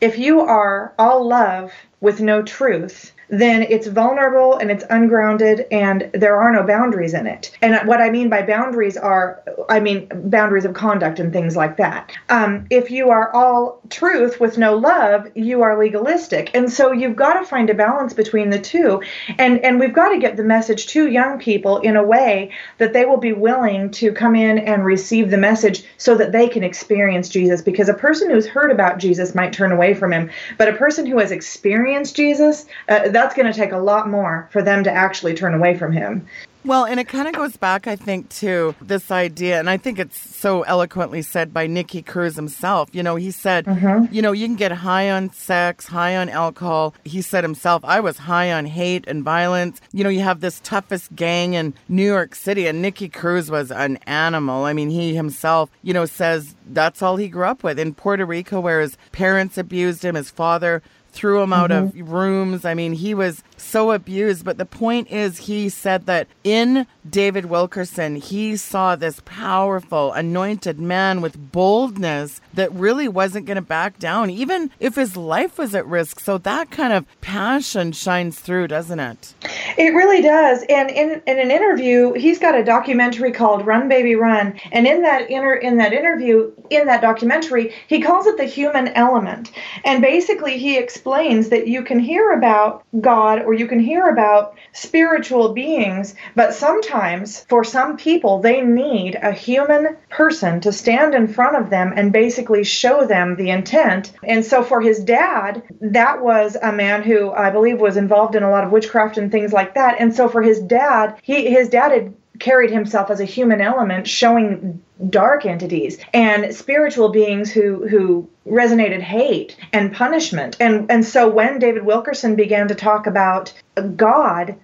[0.02, 6.09] If you are all love with no truth, then it's vulnerable and it's ungrounded and
[6.13, 7.55] there are no boundaries in it.
[7.61, 11.77] And what I mean by boundaries are, I mean boundaries of conduct and things like
[11.77, 12.11] that.
[12.29, 16.51] Um, if you are all truth with no love, you are legalistic.
[16.55, 19.01] And so you've got to find a balance between the two.
[19.37, 22.93] And, and we've got to get the message to young people in a way that
[22.93, 26.63] they will be willing to come in and receive the message so that they can
[26.63, 27.61] experience Jesus.
[27.61, 31.05] Because a person who's heard about Jesus might turn away from him, but a person
[31.05, 34.91] who has experienced Jesus, uh, that's going to take a lot more for them to
[34.91, 36.25] actually turn away from him.
[36.65, 39.97] Well, and it kind of goes back, I think, to this idea, and I think
[39.97, 42.89] it's so eloquently said by Nicky Cruz himself.
[42.91, 44.13] You know, he said, mm-hmm.
[44.13, 46.93] you know, you can get high on sex, high on alcohol.
[47.05, 49.79] He said himself, I was high on hate and violence.
[49.93, 53.71] You know, you have this toughest gang in New York City, and Nicky Cruz was
[53.71, 54.65] an animal.
[54.65, 57.79] I mean, he himself, you know, says that's all he grew up with.
[57.79, 62.00] In Puerto Rico, where his parents abused him, his father threw him out mm-hmm.
[62.00, 62.65] of rooms.
[62.65, 64.45] I mean, he was so abused.
[64.45, 70.80] But the point is, he said that in David Wilkerson, he saw this powerful, anointed
[70.80, 75.76] man with boldness that really wasn't going to back down, even if his life was
[75.76, 76.19] at risk.
[76.19, 79.34] So that kind of passion shines through, doesn't it?
[79.78, 80.63] It really does.
[80.69, 84.60] And in, in an interview, he's got a documentary called Run Baby Run.
[84.72, 88.89] And in that inter, in that interview, in that documentary, he calls it the human
[88.89, 89.52] element.
[89.84, 94.55] And basically he explains that you can hear about God or you can hear about
[94.73, 101.27] spiritual beings, but sometimes for some people, they need a human person to stand in
[101.27, 104.13] front of them and basically show them the intent.
[104.23, 108.43] And so for his dad, that was a man who I believe was involved in
[108.43, 109.97] a lot of witchcraft and things like that.
[109.99, 114.08] And so for his dad, he his dad had carried himself as a human element
[114.08, 120.58] showing dark entities and spiritual beings who who resonated hate and punishment.
[120.60, 123.54] And and so when David Wilkerson began to talk about
[123.95, 124.56] God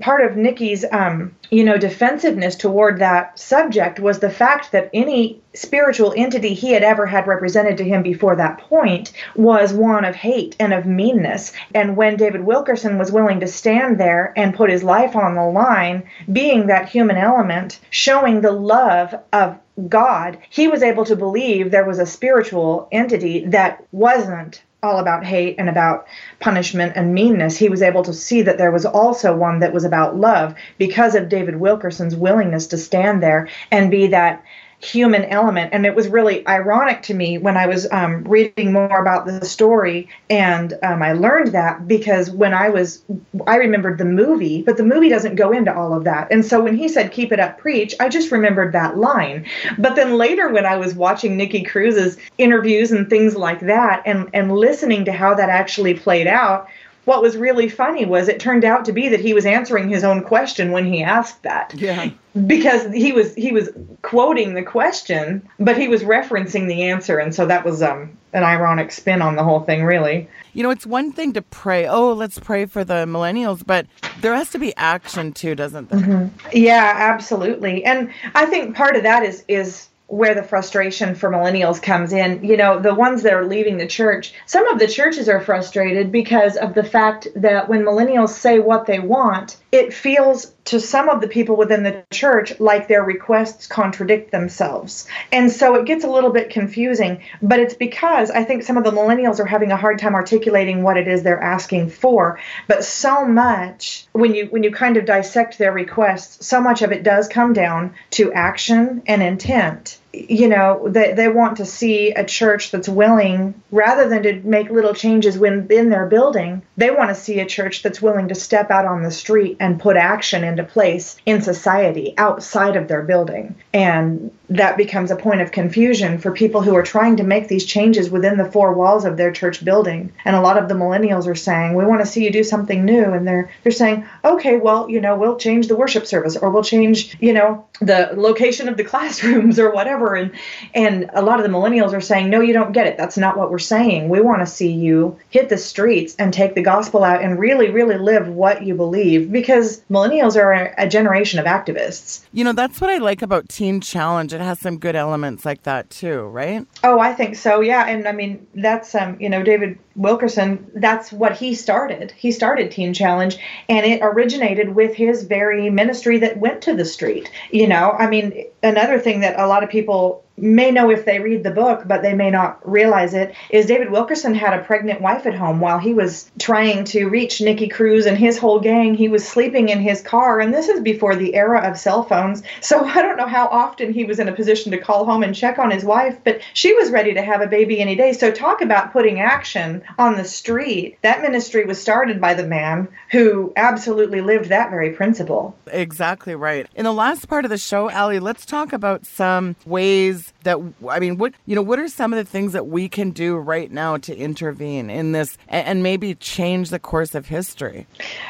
[0.00, 5.40] part of Nicky's, um, you know, defensiveness toward that subject was the fact that any
[5.52, 10.14] spiritual entity he had ever had represented to him before that point was one of
[10.14, 11.52] hate and of meanness.
[11.74, 15.44] And when David Wilkerson was willing to stand there and put his life on the
[15.44, 19.58] line, being that human element, showing the love of
[19.88, 25.24] God, he was able to believe there was a spiritual entity that wasn't all about
[25.24, 26.06] hate and about
[26.38, 29.84] punishment and meanness, he was able to see that there was also one that was
[29.84, 34.44] about love because of David Wilkerson's willingness to stand there and be that
[34.84, 35.70] human element.
[35.72, 39.44] And it was really ironic to me when I was um, reading more about the
[39.44, 43.02] story, and um, I learned that because when I was,
[43.46, 46.30] I remembered the movie, but the movie doesn't go into all of that.
[46.30, 49.46] And so when he said, keep it up, preach, I just remembered that line.
[49.78, 54.28] But then later, when I was watching Nicky Cruz's interviews and things like that, and,
[54.34, 56.68] and listening to how that actually played out,
[57.04, 60.04] what was really funny was it turned out to be that he was answering his
[60.04, 61.74] own question when he asked that.
[61.74, 62.10] Yeah.
[62.46, 63.70] Because he was he was
[64.02, 68.42] quoting the question, but he was referencing the answer, and so that was um an
[68.42, 70.28] ironic spin on the whole thing, really.
[70.54, 71.86] You know, it's one thing to pray.
[71.86, 73.86] Oh, let's pray for the millennials, but
[74.20, 76.00] there has to be action too, doesn't there?
[76.00, 76.48] Mm-hmm.
[76.52, 77.84] Yeah, absolutely.
[77.84, 82.44] And I think part of that is is where the frustration for millennials comes in.
[82.44, 86.12] You know, the ones that are leaving the church, some of the churches are frustrated
[86.12, 91.08] because of the fact that when millennials say what they want, it feels to some
[91.08, 95.08] of the people within the church like their requests contradict themselves.
[95.32, 98.84] And so it gets a little bit confusing, but it's because I think some of
[98.84, 102.38] the millennials are having a hard time articulating what it is they're asking for.
[102.68, 106.92] But so much when you when you kind of dissect their requests, so much of
[106.92, 112.10] it does come down to action and intent you know they, they want to see
[112.10, 117.10] a church that's willing rather than to make little changes within their building they want
[117.10, 120.42] to see a church that's willing to step out on the street and put action
[120.42, 123.54] into place in society outside of their building.
[123.72, 127.64] And that becomes a point of confusion for people who are trying to make these
[127.64, 130.12] changes within the four walls of their church building.
[130.24, 132.84] And a lot of the millennials are saying we want to see you do something
[132.84, 133.04] new.
[133.04, 136.64] And they're they're saying okay well you know we'll change the worship service or we'll
[136.64, 140.32] change you know the location of the classrooms or whatever and
[140.74, 142.96] and a lot of the millennials are saying no you don't get it.
[142.98, 144.08] That's not what we're saying.
[144.08, 147.70] We want to see you hit the streets and take the gospel out and really
[147.70, 152.24] really live what you believe because millennials are a, a generation of activists.
[152.32, 154.34] You know that's what i like about teen challenge.
[154.34, 156.66] It has some good elements like that too right?
[156.82, 157.60] Oh i think so.
[157.60, 157.86] Yeah.
[157.86, 162.12] And i mean that's um you know david wilkerson that's what he started.
[162.12, 166.84] He started teen challenge and it originated with his very ministry that went to the
[166.84, 167.92] street you know?
[167.92, 171.50] I mean another thing that a lot of people may know if they read the
[171.50, 175.34] book, but they may not realize it, is David Wilkerson had a pregnant wife at
[175.34, 178.94] home while he was trying to reach Nicky Cruz and his whole gang.
[178.94, 182.42] He was sleeping in his car, and this is before the era of cell phones.
[182.60, 185.34] So I don't know how often he was in a position to call home and
[185.34, 188.12] check on his wife, but she was ready to have a baby any day.
[188.12, 190.98] So talk about putting action on the street.
[191.02, 195.56] That ministry was started by the man who absolutely lived that very principle.
[195.66, 196.66] Exactly right.
[196.74, 200.58] In the last part of the show, Allie, let's talk about some ways that
[200.88, 203.36] I mean, what you know, what are some of the things that we can do
[203.36, 207.86] right now to intervene in this and, maybe change the course of history?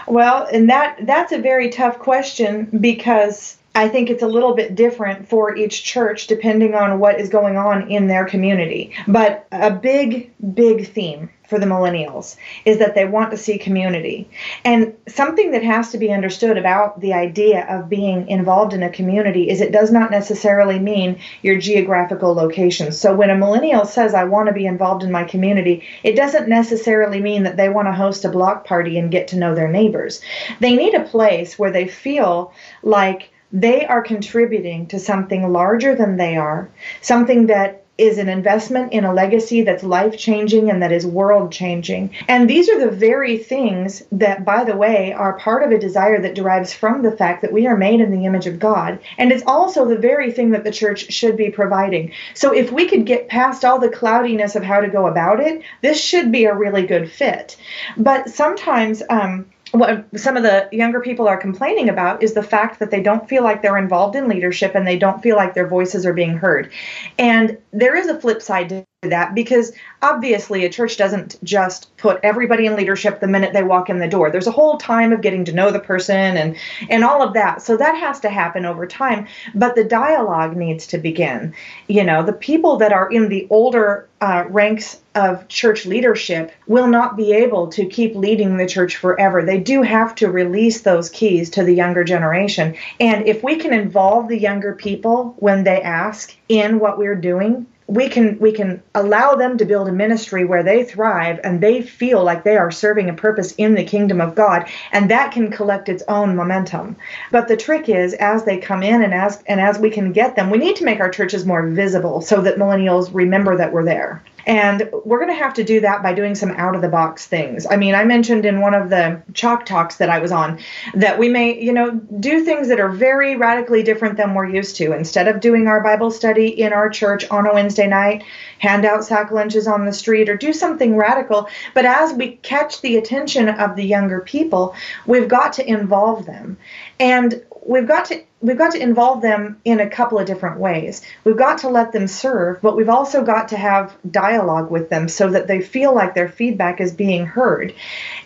[0.09, 4.77] Well, and that that's a very tough question because I think it's a little bit
[4.77, 8.95] different for each church depending on what is going on in their community.
[9.09, 14.31] But a big, big theme for the millennials is that they want to see community.
[14.65, 18.91] And something that has to be understood about the idea of being involved in a
[18.91, 22.93] community is it does not necessarily mean your geographical location.
[22.93, 26.49] So when a millennial says, I want to be involved in my community, it doesn't
[26.49, 29.69] necessarily mean that they want to host a block party and get to know their
[29.69, 30.23] neighbors.
[30.61, 32.53] They need a place where they feel
[32.83, 36.69] like they are contributing to something larger than they are,
[37.01, 41.53] something that is an investment in a legacy that's life changing and that is world
[41.53, 42.13] changing.
[42.27, 46.21] And these are the very things that, by the way, are part of a desire
[46.21, 48.99] that derives from the fact that we are made in the image of God.
[49.17, 52.11] And it's also the very thing that the church should be providing.
[52.35, 55.63] So if we could get past all the cloudiness of how to go about it,
[55.81, 57.57] this should be a really good fit.
[57.97, 62.79] But sometimes, um, what some of the younger people are complaining about is the fact
[62.79, 65.67] that they don't feel like they're involved in leadership and they don't feel like their
[65.67, 66.73] voices are being heard.
[67.19, 72.21] And there is a flip side to that because obviously a church doesn't just put
[72.23, 75.21] everybody in leadership the minute they walk in the door there's a whole time of
[75.21, 76.57] getting to know the person and
[76.91, 80.87] and all of that so that has to happen over time but the dialogue needs
[80.87, 81.55] to begin
[81.89, 86.87] you know the people that are in the older uh, ranks of church leadership will
[86.87, 89.45] not be able to keep leading the church forever.
[89.45, 92.75] They do have to release those keys to the younger generation.
[92.99, 97.67] And if we can involve the younger people when they ask in what we're doing,
[97.95, 101.81] we can we can allow them to build a ministry where they thrive and they
[101.81, 105.51] feel like they are serving a purpose in the kingdom of God and that can
[105.51, 106.97] collect its own momentum.
[107.31, 110.35] But the trick is as they come in and as and as we can get
[110.35, 113.85] them we need to make our churches more visible so that millennials remember that we're
[113.85, 116.89] there and we're going to have to do that by doing some out of the
[116.89, 117.67] box things.
[117.69, 120.61] I mean, I mentioned in one of the chalk talks that I was on
[120.95, 124.77] that we may, you know, do things that are very radically different than we're used
[124.77, 124.93] to.
[124.93, 128.25] Instead of doing our Bible study in our church on a Wednesday night,
[128.59, 131.49] hand out sack lunches on the street or do something radical.
[131.75, 134.75] But as we catch the attention of the younger people,
[135.07, 136.57] we've got to involve them.
[137.01, 141.01] And we've got to we've got to involve them in a couple of different ways.
[141.25, 145.09] We've got to let them serve, but we've also got to have dialogue with them
[145.09, 147.75] so that they feel like their feedback is being heard.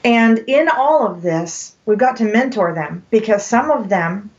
[0.05, 4.31] And in all of this, we've got to mentor them because some of them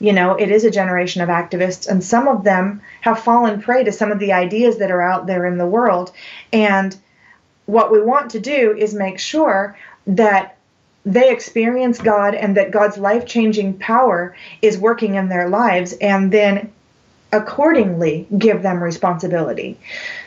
[0.00, 3.84] you know, it is a generation of activists, and some of them have fallen prey
[3.84, 6.12] to some of the ideas that are out there in the world.
[6.52, 6.94] And
[7.66, 10.53] what we want to do is make sure that
[11.04, 16.32] they experience God and that God's life changing power is working in their lives, and
[16.32, 16.72] then
[17.32, 19.78] accordingly give them responsibility.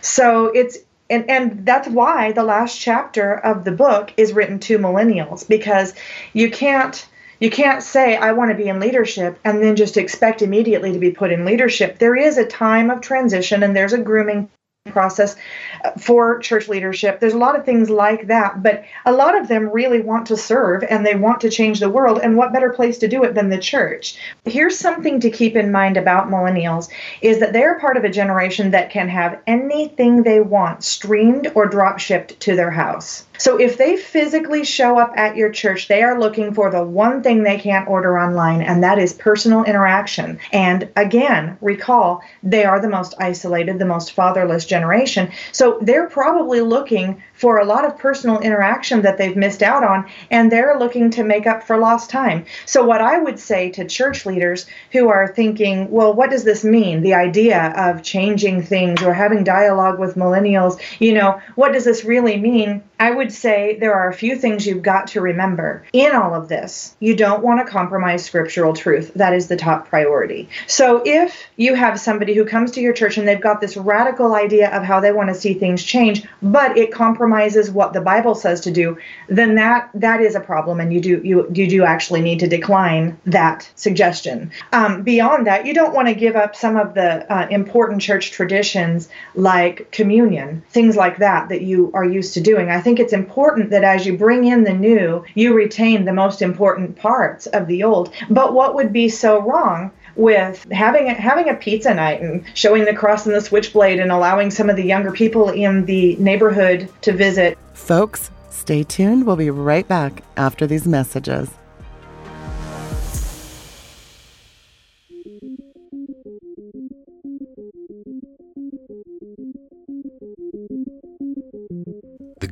[0.02, 0.78] So it's
[1.10, 5.94] and, and that's why the last chapter of the book is written to millennials because
[6.34, 7.08] you can't
[7.40, 11.00] you can't say I want to be in leadership and then just expect immediately to
[11.00, 12.00] be put in leadership.
[12.00, 14.50] There is a time of transition and there's a grooming
[14.92, 15.36] process
[15.84, 17.20] uh, for church leadership.
[17.20, 20.38] There's a lot of things like that, but a lot of them really want to
[20.38, 22.20] serve and they want to change the world.
[22.22, 24.20] And what better place to do it than the church?
[24.46, 26.90] Here's something to keep in mind about millennials
[27.22, 31.68] is that they're part of a generation that can have anything they want streamed or
[31.68, 33.27] drop shipped to their house.
[33.38, 37.24] So if they physically show up at your church, they are looking for the one
[37.24, 40.40] thing they can't order online, and that is personal interaction.
[40.52, 45.32] And again, recall, they are the most isolated, the most fatherless generation.
[45.52, 50.10] So they're probably looking for a lot of personal interaction that they've missed out on,
[50.32, 52.46] and they're looking to make up for lost time.
[52.66, 56.64] So, what I would say to church leaders who are thinking, well, what does this
[56.64, 57.02] mean?
[57.02, 62.04] The idea of changing things or having dialogue with millennials, you know, what does this
[62.04, 62.82] really mean?
[63.00, 66.34] I would would say there are a few things you've got to remember in all
[66.34, 66.96] of this.
[67.02, 69.12] You don't want to compromise scriptural truth.
[69.16, 70.48] That is the top priority.
[70.66, 74.34] So if you have somebody who comes to your church and they've got this radical
[74.34, 78.34] idea of how they want to see things change, but it compromises what the Bible
[78.34, 78.98] says to do,
[79.28, 82.48] then that that is a problem, and you do you you do actually need to
[82.48, 84.52] decline that suggestion.
[84.72, 88.32] Um, beyond that, you don't want to give up some of the uh, important church
[88.32, 92.70] traditions like communion, things like that that you are used to doing.
[92.70, 96.42] I think it's important that as you bring in the new, you retain the most
[96.42, 98.14] important parts of the old.
[98.30, 102.86] But what would be so wrong with having a, having a pizza night and showing
[102.86, 106.90] the cross and the switchblade and allowing some of the younger people in the neighborhood
[107.02, 107.58] to visit.
[107.74, 109.26] Folks, stay tuned.
[109.26, 111.50] We'll be right back after these messages.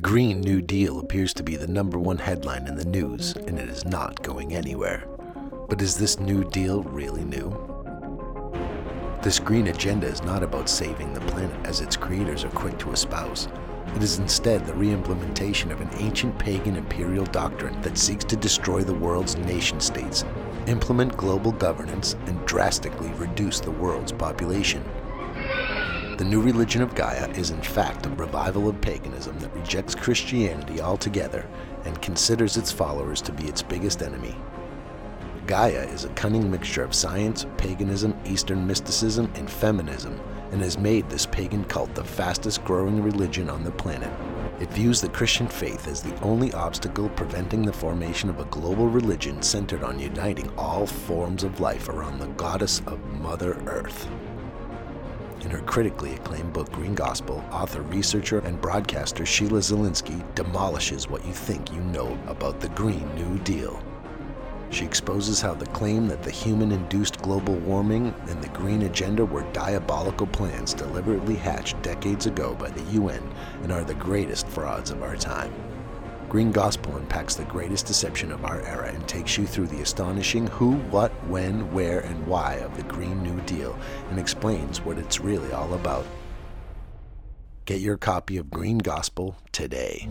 [0.06, 3.68] Green New Deal appears to be the number one headline in the news, and it
[3.68, 5.04] is not going anywhere.
[5.68, 7.50] But is this New Deal really new?
[9.24, 12.92] This green agenda is not about saving the planet as its creators are quick to
[12.92, 13.48] espouse.
[13.96, 18.82] It is instead the reimplementation of an ancient pagan imperial doctrine that seeks to destroy
[18.82, 20.24] the world's nation states,
[20.68, 24.84] implement global governance, and drastically reduce the world's population.
[26.16, 30.80] The new religion of Gaia is in fact a revival of paganism that rejects Christianity
[30.80, 31.46] altogether
[31.84, 34.34] and considers its followers to be its biggest enemy.
[35.46, 40.18] Gaia is a cunning mixture of science, paganism, Eastern mysticism, and feminism,
[40.52, 44.10] and has made this pagan cult the fastest growing religion on the planet.
[44.58, 48.88] It views the Christian faith as the only obstacle preventing the formation of a global
[48.88, 54.08] religion centered on uniting all forms of life around the goddess of Mother Earth.
[55.46, 61.24] In her critically acclaimed book Green Gospel, author, researcher, and broadcaster Sheila Zilinsky demolishes what
[61.24, 63.80] you think you know about the Green New Deal.
[64.70, 69.24] She exposes how the claim that the human induced global warming and the green agenda
[69.24, 73.22] were diabolical plans deliberately hatched decades ago by the UN
[73.62, 75.54] and are the greatest frauds of our time.
[76.36, 80.46] Green Gospel unpacks the greatest deception of our era and takes you through the astonishing
[80.48, 83.74] who, what, when, where, and why of the Green New Deal
[84.10, 86.04] and explains what it's really all about.
[87.64, 90.10] Get your copy of Green Gospel today.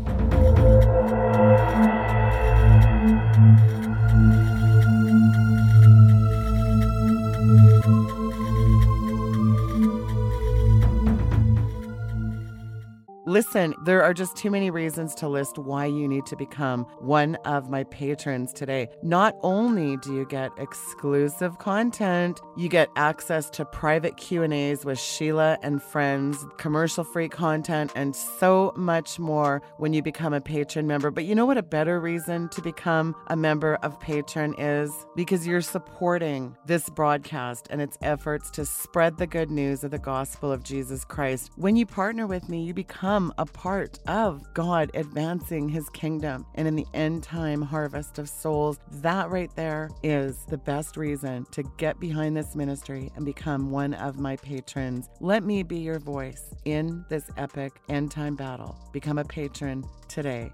[13.36, 17.36] Listen, there are just too many reasons to list why you need to become one
[17.44, 18.88] of my patrons today.
[19.04, 25.58] Not only do you get exclusive content, you get access to private Q&As with Sheila
[25.62, 31.12] and friends, commercial-free content and so much more when you become a patron member.
[31.12, 34.94] But you know what a better reason to become a member of Patreon is?
[35.14, 40.00] Because you're supporting this broadcast and its efforts to spread the good news of the
[40.00, 41.52] gospel of Jesus Christ.
[41.58, 46.46] When you partner with me, you become become a part of God advancing his kingdom
[46.56, 48.80] and in the end time harvest of souls.
[49.02, 53.94] That right there is the best reason to get behind this ministry and become one
[53.96, 55.10] of my patrons.
[55.20, 58.78] Let me be your voice in this epic end time battle.
[58.92, 60.52] Become a patron today.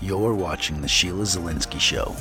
[0.00, 2.14] You're watching The Sheila Zilinsky Show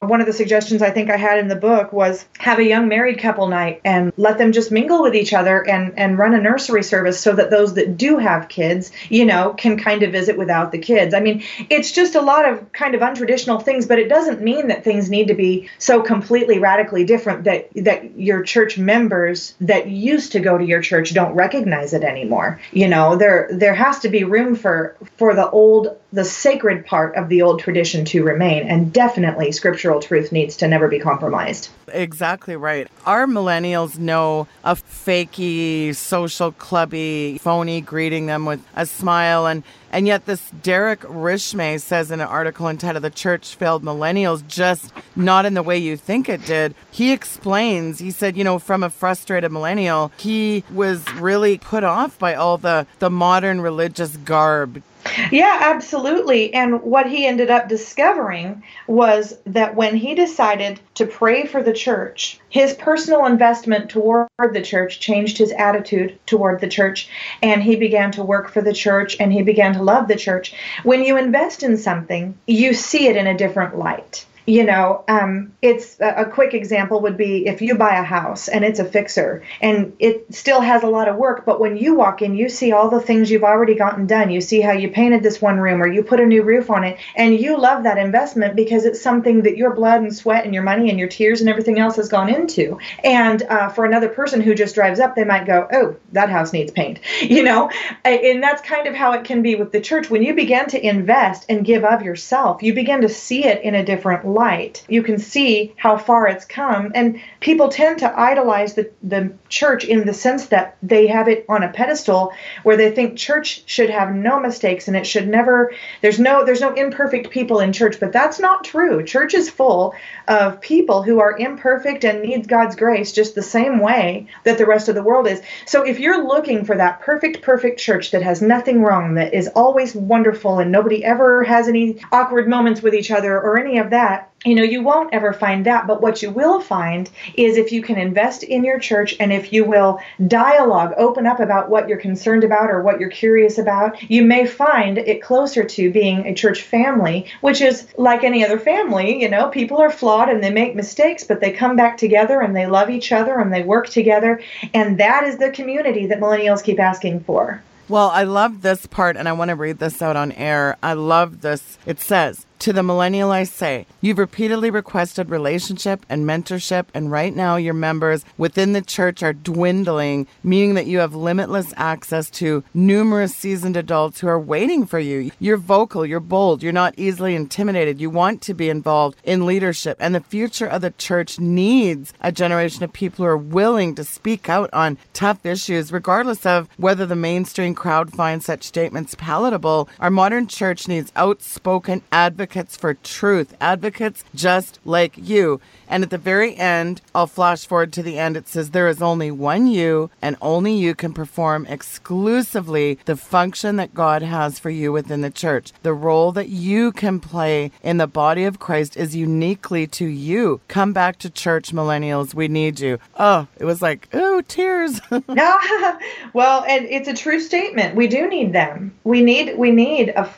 [0.00, 2.86] one of the suggestions I think I had in the book was have a young
[2.86, 6.40] married couple night and let them just mingle with each other and and run a
[6.40, 10.36] nursery service so that those that do have kids, you know, can kind of visit
[10.36, 11.14] without the kids.
[11.14, 14.68] I mean, it's just a lot of kind of untraditional things, but it doesn't mean
[14.68, 19.88] that things need to be so completely radically different that that your church members that
[19.88, 22.60] used to go to your church don't recognize it anymore.
[22.70, 27.14] You know, there there has to be room for for the old the sacred part
[27.16, 29.52] of the old tradition to remain and definitely
[29.86, 31.68] scriptural truth needs to never be compromised.
[31.92, 32.88] Exactly right.
[33.04, 39.62] Our millennials know a fakey, social clubby, phony greeting them with a smile and
[39.92, 44.92] and yet this Derek Rishmawy says in an article entitled The Church Failed Millennials just
[45.14, 46.74] not in the way you think it did.
[46.90, 52.18] He explains, he said, you know, from a frustrated millennial, he was really put off
[52.18, 54.82] by all the the modern religious garb
[55.30, 56.52] yeah, absolutely.
[56.54, 61.72] And what he ended up discovering was that when he decided to pray for the
[61.72, 67.08] church, his personal investment toward the church changed his attitude toward the church,
[67.42, 70.54] and he began to work for the church and he began to love the church.
[70.82, 75.52] When you invest in something, you see it in a different light You know, um,
[75.60, 79.42] it's a, quick example would be if you buy a house and it's a fixer
[79.60, 82.70] and it still has a lot of work, but when you walk in, you see
[82.70, 84.30] all the things you've already gotten done.
[84.30, 86.84] You see how you painted this one room or you put a new roof on
[86.84, 90.54] it, and you love that investment because it's something that your blood and sweat and
[90.54, 92.78] your money and your tears and everything else has gone into.
[93.02, 96.52] And uh, for another person who just drives up, they might go, "Oh, that house
[96.52, 97.70] needs paint," you know.
[98.04, 100.08] And that's kind of how it can be with the church.
[100.10, 103.74] When you begin to invest and give of yourself, you begin to see it in
[103.74, 104.84] a different light.
[104.88, 109.84] You can see how far it's come, and people tend to idolize the the church
[109.84, 112.32] in the sense that they have it on a pedestal
[112.62, 115.72] where they think church should have no mistakes and it should never
[116.02, 119.94] there's no there's no imperfect people in church but that's not true church is full
[120.28, 124.66] of people who are imperfect and needs God's grace just the same way that the
[124.66, 128.22] rest of the world is so if you're looking for that perfect perfect church that
[128.22, 132.94] has nothing wrong that is always wonderful and nobody ever has any awkward moments with
[132.94, 135.86] each other or any of that you know, you won't ever find that.
[135.86, 139.52] But what you will find is if you can invest in your church and if
[139.52, 144.00] you will dialogue, open up about what you're concerned about or what you're curious about,
[144.08, 148.58] you may find it closer to being a church family, which is like any other
[148.58, 149.20] family.
[149.20, 152.54] You know, people are flawed and they make mistakes, but they come back together and
[152.54, 154.40] they love each other and they work together.
[154.72, 157.62] And that is the community that millennials keep asking for.
[157.88, 160.76] Well, I love this part and I want to read this out on air.
[160.82, 161.78] I love this.
[161.86, 167.34] It says, to the millennial, I say, you've repeatedly requested relationship and mentorship, and right
[167.34, 172.64] now your members within the church are dwindling, meaning that you have limitless access to
[172.72, 175.30] numerous seasoned adults who are waiting for you.
[175.38, 179.96] You're vocal, you're bold, you're not easily intimidated, you want to be involved in leadership,
[180.00, 184.04] and the future of the church needs a generation of people who are willing to
[184.04, 189.88] speak out on tough issues, regardless of whether the mainstream crowd finds such statements palatable.
[190.00, 195.60] Our modern church needs outspoken advocates advocates for truth, advocates just like you.
[195.88, 198.36] And at the very end, I'll flash forward to the end.
[198.36, 203.76] It says, There is only one you, and only you can perform exclusively the function
[203.76, 205.72] that God has for you within the church.
[205.82, 210.60] The role that you can play in the body of Christ is uniquely to you.
[210.68, 212.32] Come back to church, millennials.
[212.32, 212.98] We need you.
[213.18, 215.00] Oh, it was like, oh, tears.
[215.10, 217.96] well, and it's a true statement.
[217.96, 218.94] We do need them.
[219.02, 220.32] We need we need a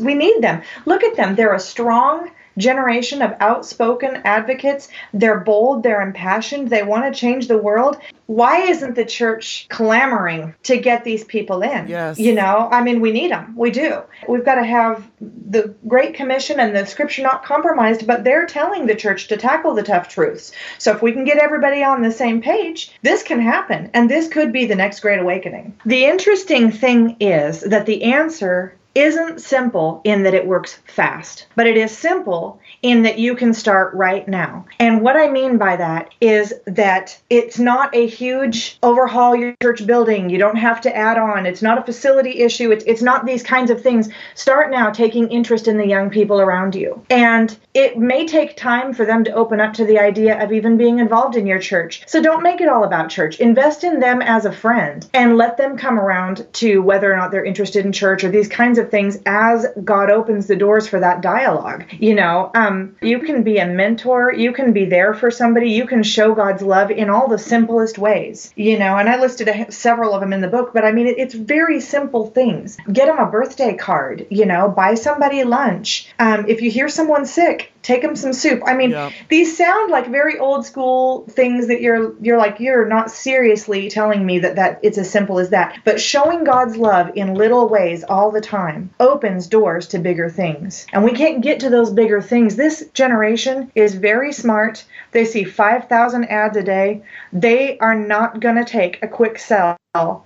[0.00, 0.62] we need them.
[0.86, 1.34] Look at them.
[1.34, 4.88] They're a strong generation of outspoken advocates.
[5.12, 7.98] They're bold, they're impassioned, they want to change the world.
[8.26, 11.88] Why isn't the church clamoring to get these people in?
[11.88, 12.18] Yes.
[12.18, 13.54] You know, I mean, we need them.
[13.56, 14.00] We do.
[14.28, 18.86] We've got to have the Great Commission and the scripture not compromised, but they're telling
[18.86, 20.52] the church to tackle the tough truths.
[20.78, 23.90] So if we can get everybody on the same page, this can happen.
[23.92, 25.78] And this could be the next great awakening.
[25.84, 31.66] The interesting thing is that the answer isn't simple in that it works fast, but
[31.66, 34.66] it is simple in that you can start right now.
[34.78, 39.86] And what I mean by that is that it's not a huge overhaul your church
[39.86, 40.28] building.
[40.28, 41.46] You don't have to add on.
[41.46, 42.70] It's not a facility issue.
[42.70, 44.10] It's, it's not these kinds of things.
[44.34, 47.02] Start now taking interest in the young people around you.
[47.08, 50.76] And it may take time for them to open up to the idea of even
[50.76, 52.02] being involved in your church.
[52.06, 53.40] So don't make it all about church.
[53.40, 57.30] Invest in them as a friend and let them come around to whether or not
[57.30, 61.00] they're interested in church or these kinds of things as God opens the doors for
[61.00, 61.86] that dialogue.
[61.98, 65.86] You know, um, you can be a mentor, you can be there for somebody, you
[65.86, 68.52] can show God's love in all the simplest ways.
[68.56, 71.06] You know, and I listed a, several of them in the book, but I mean,
[71.06, 72.76] it, it's very simple things.
[72.92, 76.08] Get them a birthday card, you know, buy somebody lunch.
[76.18, 78.62] Um, if you hear someone sick, take them some soup.
[78.66, 78.96] I mean,
[79.28, 84.26] these sound like very old school things that you're you're like you're not seriously telling
[84.26, 85.78] me that that it's as simple as that.
[85.84, 90.86] But showing God's love in little ways all the time opens doors to bigger things.
[90.92, 92.56] And we can't get to those bigger things.
[92.56, 94.84] This generation is very smart.
[95.12, 97.02] They see 5,000 ads a day.
[97.32, 99.76] They are not going to take a quick sell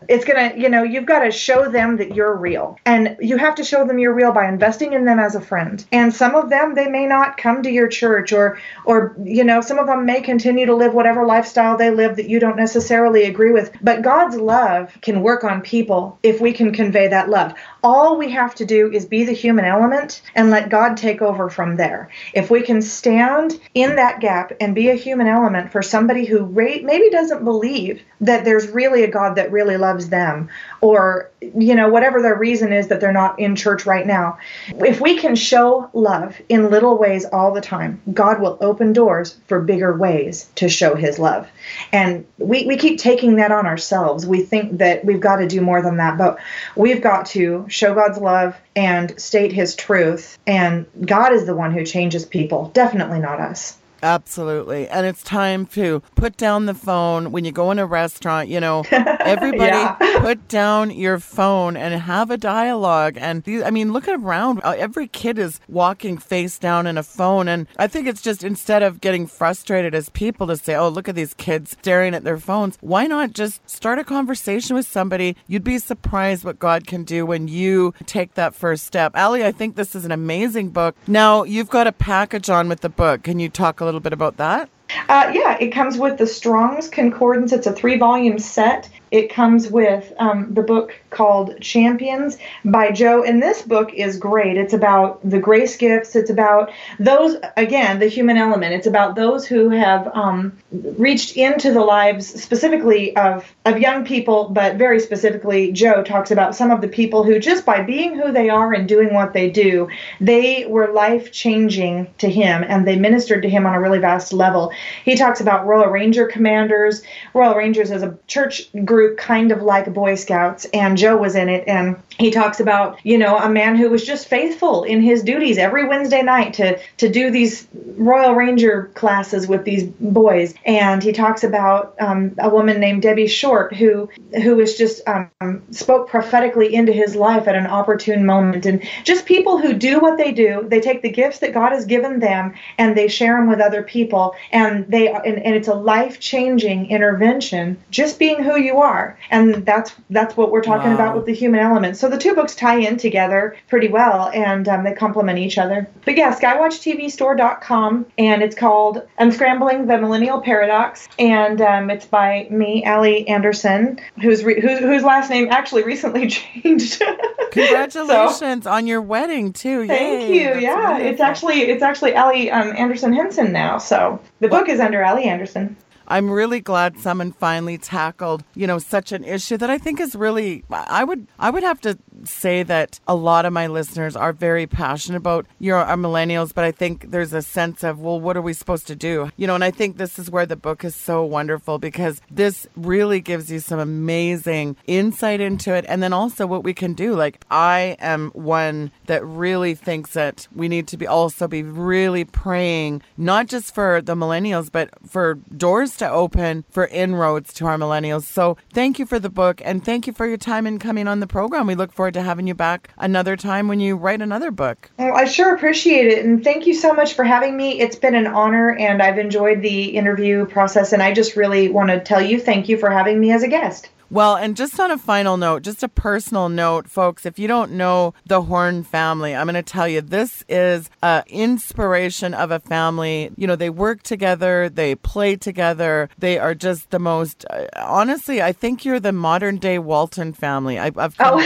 [0.08, 2.78] it's going to, you know, you've got to show them that you're real.
[2.86, 5.84] And you have to show them you're real by investing in them as a friend.
[5.92, 9.60] And some of them, they may not come to your church or, or, you know,
[9.60, 13.24] some of them may continue to live whatever lifestyle they live that you don't necessarily
[13.24, 13.70] agree with.
[13.82, 17.52] But God's love can work on people if we can convey that love.
[17.82, 21.50] All we have to do is be the human element and let God take over
[21.50, 22.08] from there.
[22.32, 26.46] If we can stand in that gap and be a human element for somebody who
[26.46, 30.48] maybe doesn't believe that there's really a God that really loves them
[30.80, 34.38] or you know whatever their reason is that they're not in church right now.
[34.68, 39.38] If we can show love in little ways all the time god will open doors
[39.46, 41.48] for bigger ways to show his love.
[41.92, 44.26] And we, we keep taking that on ourselves.
[44.26, 46.38] We think that we've got to do more than that but
[46.76, 50.38] we've got to show god's love and state his truth.
[50.46, 54.88] And god is the one who changes people definitely not us Absolutely.
[54.88, 58.60] And it's time to put down the phone when you go in a restaurant, you
[58.60, 59.96] know, everybody Yeah.
[60.20, 63.16] put down your phone and have a dialogue.
[63.20, 64.60] And these, I mean, look around.
[64.64, 67.48] Uh, Every kid is walking face down in a phone.
[67.48, 71.08] And I think it's just instead of getting frustrated as people to say, oh, look
[71.08, 75.36] at these kids staring at their phones, why not just start a conversation with somebody?
[75.46, 79.12] You'd be surprised what God can do when you take that first step.
[79.14, 80.94] Allie, I think this is an amazing book.
[81.06, 83.22] Now, you've got a package on with the book.
[83.24, 84.68] Can you talk a little bit about that?
[85.08, 87.52] Uh, yeah, it comes with the Strong's Concordance.
[87.52, 88.88] It's a three volume set.
[89.10, 93.22] It comes with um, the book called Champions by Joe.
[93.24, 94.56] And this book is great.
[94.56, 96.14] It's about the grace gifts.
[96.14, 98.74] It's about those, again, the human element.
[98.74, 104.50] It's about those who have um, reached into the lives specifically of, of young people,
[104.50, 108.32] but very specifically, Joe talks about some of the people who, just by being who
[108.32, 109.88] they are and doing what they do,
[110.20, 114.32] they were life changing to him and they ministered to him on a really vast
[114.32, 114.72] level.
[115.04, 117.02] He talks about Royal Ranger commanders.
[117.32, 121.48] Royal Rangers is a church group kind of like Boy Scouts, and Joe was in
[121.48, 121.64] it.
[121.66, 125.58] And he talks about, you know, a man who was just faithful in his duties
[125.58, 130.54] every Wednesday night to, to do these Royal Ranger classes with these boys.
[130.64, 134.08] And he talks about um, a woman named Debbie Short who
[134.42, 138.66] who was just um, spoke prophetically into his life at an opportune moment.
[138.66, 141.86] And just people who do what they do, they take the gifts that God has
[141.86, 144.34] given them and they share them with other people.
[144.52, 147.78] And they and, and it's a life changing intervention.
[147.90, 148.87] Just being who you are,
[149.30, 150.94] and that's that's what we're talking Wow.
[150.94, 151.96] about with the human element.
[151.96, 155.86] So the two books tie in together pretty well, and um, they complement each other.
[156.04, 162.84] But yeah, SkywatchTVStore.com, and it's called Unscrambling the Millennial Paradox, and um, it's by me,
[162.84, 167.02] Allie Anderson, whose re- whose whose last name actually recently changed.
[167.52, 169.86] Congratulations on your wedding too.
[169.86, 170.44] Thank you.
[170.44, 173.78] that's Yeah, it's actually it's actually Allie um, Anderson Henson now.
[173.78, 175.76] So the book is under Allie Anderson.
[176.08, 180.16] I'm really glad someone finally tackled, you know, such an issue that I think is
[180.16, 184.32] really I would I would have to say that a lot of my listeners are
[184.32, 188.18] very passionate about you know, our millennials, but I think there's a sense of, well,
[188.18, 189.30] what are we supposed to do?
[189.36, 192.66] You know, and I think this is where the book is so wonderful because this
[192.76, 197.14] really gives you some amazing insight into it and then also what we can do.
[197.14, 202.24] Like I am one that really thinks that we need to be also be really
[202.24, 207.76] praying not just for the millennials but for doors to open for inroads to our
[207.76, 208.24] millennials.
[208.24, 211.20] So thank you for the book and thank you for your time in coming on
[211.20, 211.66] the program.
[211.66, 214.90] We look forward to having you back another time when you write another book.
[214.98, 217.80] Well, I sure appreciate it, and thank you so much for having me.
[217.80, 220.92] It's been an honor, and I've enjoyed the interview process.
[220.92, 223.48] And I just really want to tell you thank you for having me as a
[223.48, 223.88] guest.
[224.10, 227.72] Well, and just on a final note, just a personal note, folks, if you don't
[227.72, 232.58] know the Horn family, I'm going to tell you this is an inspiration of a
[232.60, 233.30] family.
[233.36, 238.40] You know, they work together, they play together, they are just the most, uh, honestly,
[238.40, 240.78] I think you're the modern day Walton family.
[240.78, 241.38] I, I've come,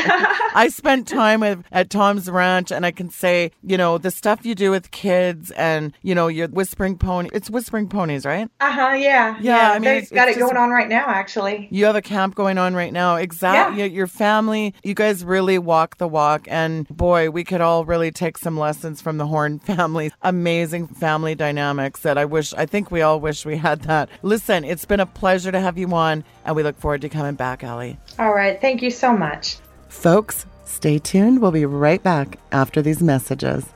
[0.54, 4.44] I spent time with, at Tom's Ranch, and I can say, you know, the stuff
[4.46, 8.48] you do with kids and, you know, your Whispering Pony, it's Whispering Ponies, right?
[8.60, 8.90] Uh huh.
[8.92, 9.36] Yeah.
[9.40, 11.68] Yeah, I mean, they've got it just- going on right now, actually.
[11.72, 13.16] You have a camp going on right now.
[13.16, 13.80] Exactly.
[13.80, 13.86] Yeah.
[13.86, 16.46] Your family, you guys really walk the walk.
[16.48, 20.12] And boy, we could all really take some lessons from the Horn family.
[20.22, 24.08] Amazing family dynamics that I wish, I think we all wish we had that.
[24.22, 27.34] Listen, it's been a pleasure to have you on, and we look forward to coming
[27.34, 27.98] back, Allie.
[28.18, 28.60] All right.
[28.60, 29.58] Thank you so much.
[29.88, 31.40] Folks, stay tuned.
[31.40, 33.66] We'll be right back after these messages.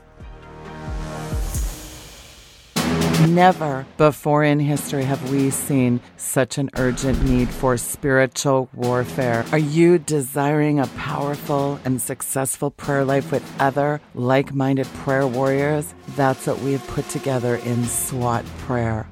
[3.27, 9.43] Never before in history have we seen such an urgent need for spiritual warfare.
[9.51, 15.93] Are you desiring a powerful and successful prayer life with other like minded prayer warriors?
[16.15, 19.09] That's what we've put together in SWAT Prayer.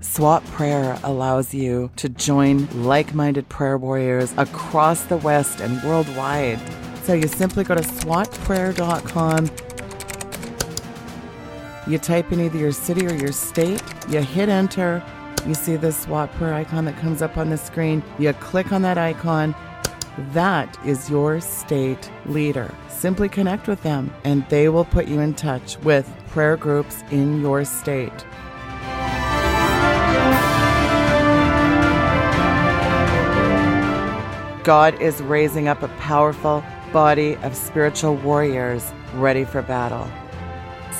[0.00, 6.60] SWAT Prayer allows you to join like minded prayer warriors across the West and worldwide.
[7.04, 9.50] So you simply go to SWATprayer.com.
[11.86, 15.02] You type in either your city or your state, you hit enter,
[15.46, 18.80] you see the SWAT Prayer icon that comes up on the screen, you click on
[18.82, 19.54] that icon.
[20.32, 22.74] That is your state leader.
[22.88, 27.42] Simply connect with them and they will put you in touch with prayer groups in
[27.42, 28.24] your state.
[34.64, 40.08] God is raising up a powerful body of spiritual warriors ready for battle.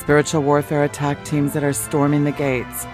[0.04, 2.86] Spiritual warfare attack teams that are storming the gates.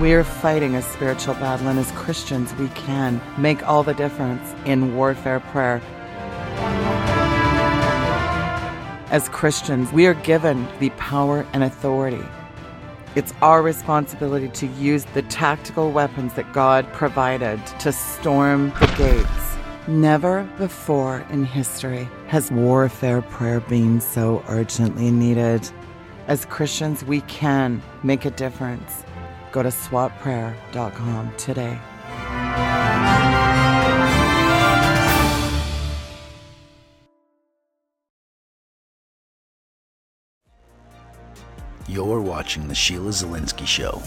[0.00, 4.52] We are fighting a spiritual battle, and as Christians, we can make all the difference
[4.64, 5.80] in warfare prayer.
[9.12, 12.26] As Christians, we are given the power and authority.
[13.14, 19.56] It's our responsibility to use the tactical weapons that God provided to storm the gates.
[19.86, 25.70] Never before in history has warfare prayer been so urgently needed.
[26.32, 29.04] As Christians, we can make a difference.
[29.52, 31.78] Go to swatprayer.com today.
[41.86, 44.00] You're watching The Sheila Zilinsky Show.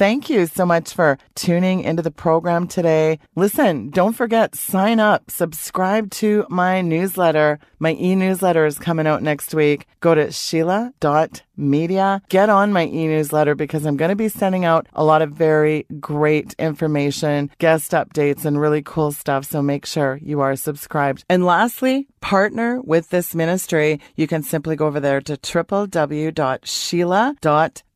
[0.00, 3.18] Thank you so much for tuning into the program today.
[3.36, 7.58] Listen, don't forget, sign up, subscribe to my newsletter.
[7.78, 9.86] My e newsletter is coming out next week.
[10.00, 12.22] Go to sheila.media.
[12.30, 15.32] Get on my e newsletter because I'm going to be sending out a lot of
[15.32, 19.44] very great information, guest updates, and really cool stuff.
[19.44, 21.26] So make sure you are subscribed.
[21.28, 24.00] And lastly, partner with this ministry.
[24.16, 26.30] You can simply go over there to www.sheila.media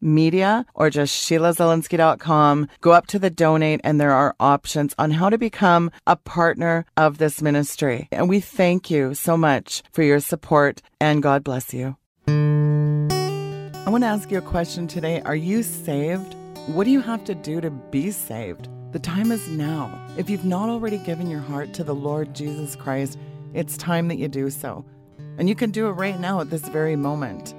[0.04, 2.68] media or just SheilaZilinsky.com.
[2.80, 6.84] Go up to the donate and there are options on how to become a partner
[6.96, 8.08] of this ministry.
[8.12, 11.96] And we thank you so much for your support and God bless you.
[13.86, 15.20] I want to ask you a question today.
[15.22, 16.34] Are you saved?
[16.66, 18.68] What do you have to do to be saved?
[18.92, 20.00] The time is now.
[20.16, 23.18] If you've not already given your heart to the Lord Jesus Christ,
[23.52, 24.84] it's time that you do so.
[25.36, 27.54] And you can do it right now at this very moment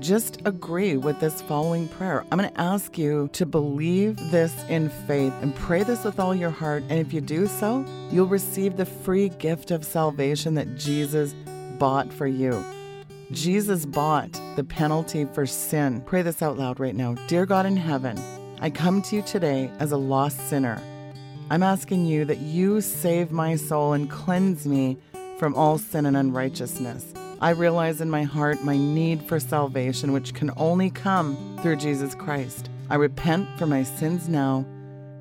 [0.00, 2.24] just agree with this following prayer.
[2.32, 6.34] I'm going to ask you to believe this in faith and pray this with all
[6.34, 6.82] your heart.
[6.88, 11.34] And if you do so, you'll receive the free gift of salvation that Jesus
[11.78, 12.64] bought for you.
[13.30, 16.00] Jesus bought the penalty for sin.
[16.00, 17.14] Pray this out loud right now.
[17.28, 18.18] Dear God in heaven,
[18.60, 20.82] I come to you today as a lost sinner.
[21.50, 24.98] I'm asking you that you save my soul and cleanse me
[25.38, 27.12] from all sin and unrighteousness.
[27.42, 32.14] I realize in my heart my need for salvation, which can only come through Jesus
[32.14, 32.68] Christ.
[32.90, 34.66] I repent for my sins now,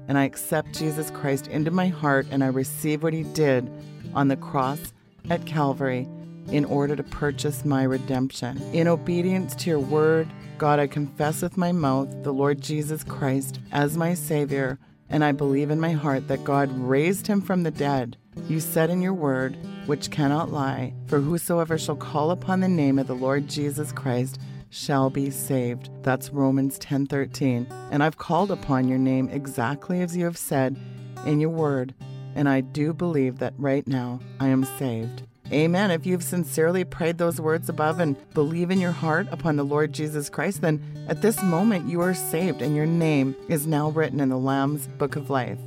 [0.09, 3.71] and I accept Jesus Christ into my heart, and I receive what he did
[4.13, 4.91] on the cross
[5.29, 6.09] at Calvary
[6.51, 8.61] in order to purchase my redemption.
[8.73, 13.61] In obedience to your word, God, I confess with my mouth the Lord Jesus Christ
[13.71, 14.77] as my Savior,
[15.09, 18.17] and I believe in my heart that God raised him from the dead.
[18.49, 19.57] You said in your word,
[19.89, 24.39] which cannot lie, for whosoever shall call upon the name of the Lord Jesus Christ
[24.69, 25.89] shall be saved.
[26.03, 27.65] That's Romans 10:13.
[27.89, 30.77] And I've called upon your name exactly as you have said
[31.25, 31.95] in your word,
[32.35, 35.23] and I do believe that right now I am saved.
[35.51, 35.89] Amen.
[35.89, 39.91] If you've sincerely prayed those words above and believe in your heart upon the Lord
[39.91, 44.19] Jesus Christ, then at this moment you are saved and your name is now written
[44.19, 45.57] in the Lamb's book of life.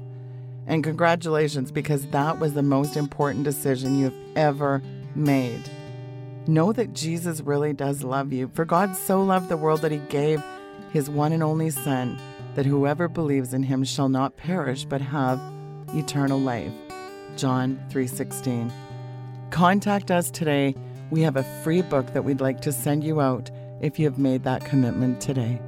[0.67, 4.83] And congratulations, because that was the most important decision you've ever
[5.15, 5.63] made.
[6.47, 9.99] Know that Jesus really does love you, for God so loved the world that he
[9.99, 10.43] gave
[10.93, 12.19] his one and only Son,
[12.55, 15.41] that whoever believes in him shall not perish but have
[15.95, 16.73] eternal life.
[17.37, 18.71] John 3:16.
[19.51, 20.75] Contact us today.
[21.11, 23.51] We have a free book that we'd like to send you out
[23.81, 25.61] if you have made that commitment today.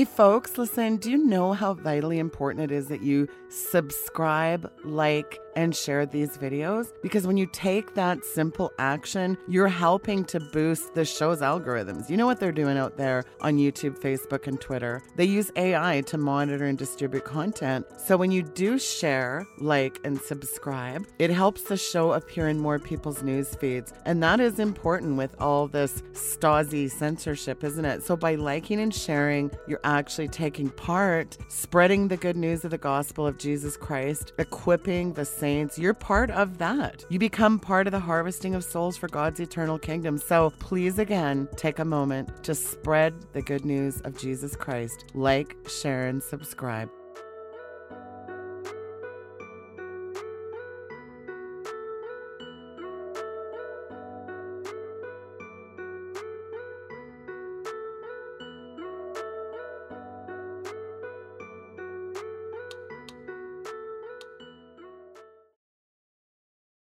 [0.00, 5.38] Hey, folks, listen, do you know how vitally important it is that you subscribe, like,
[5.56, 6.88] and share these videos?
[7.02, 12.08] Because when you take that simple action, you're helping to boost the show's algorithms.
[12.10, 15.02] You know what they're doing out there on YouTube, Facebook, and Twitter?
[15.16, 17.86] They use AI to monitor and distribute content.
[17.98, 22.78] So when you do share, like, and subscribe, it helps the show appear in more
[22.78, 23.92] people's news feeds.
[24.04, 28.02] And that is important with all this Stasi censorship, isn't it?
[28.02, 32.78] So by liking and sharing, you're actually taking part, spreading the good news of the
[32.78, 35.78] gospel of Jesus Christ, equipping the saints.
[35.78, 37.04] You're part of that.
[37.08, 40.18] You become part of the harvesting of souls for God's eternal kingdom.
[40.18, 45.06] So please, again, take a moment to spread the good news of Jesus Christ.
[45.14, 46.90] Like, share, and subscribe.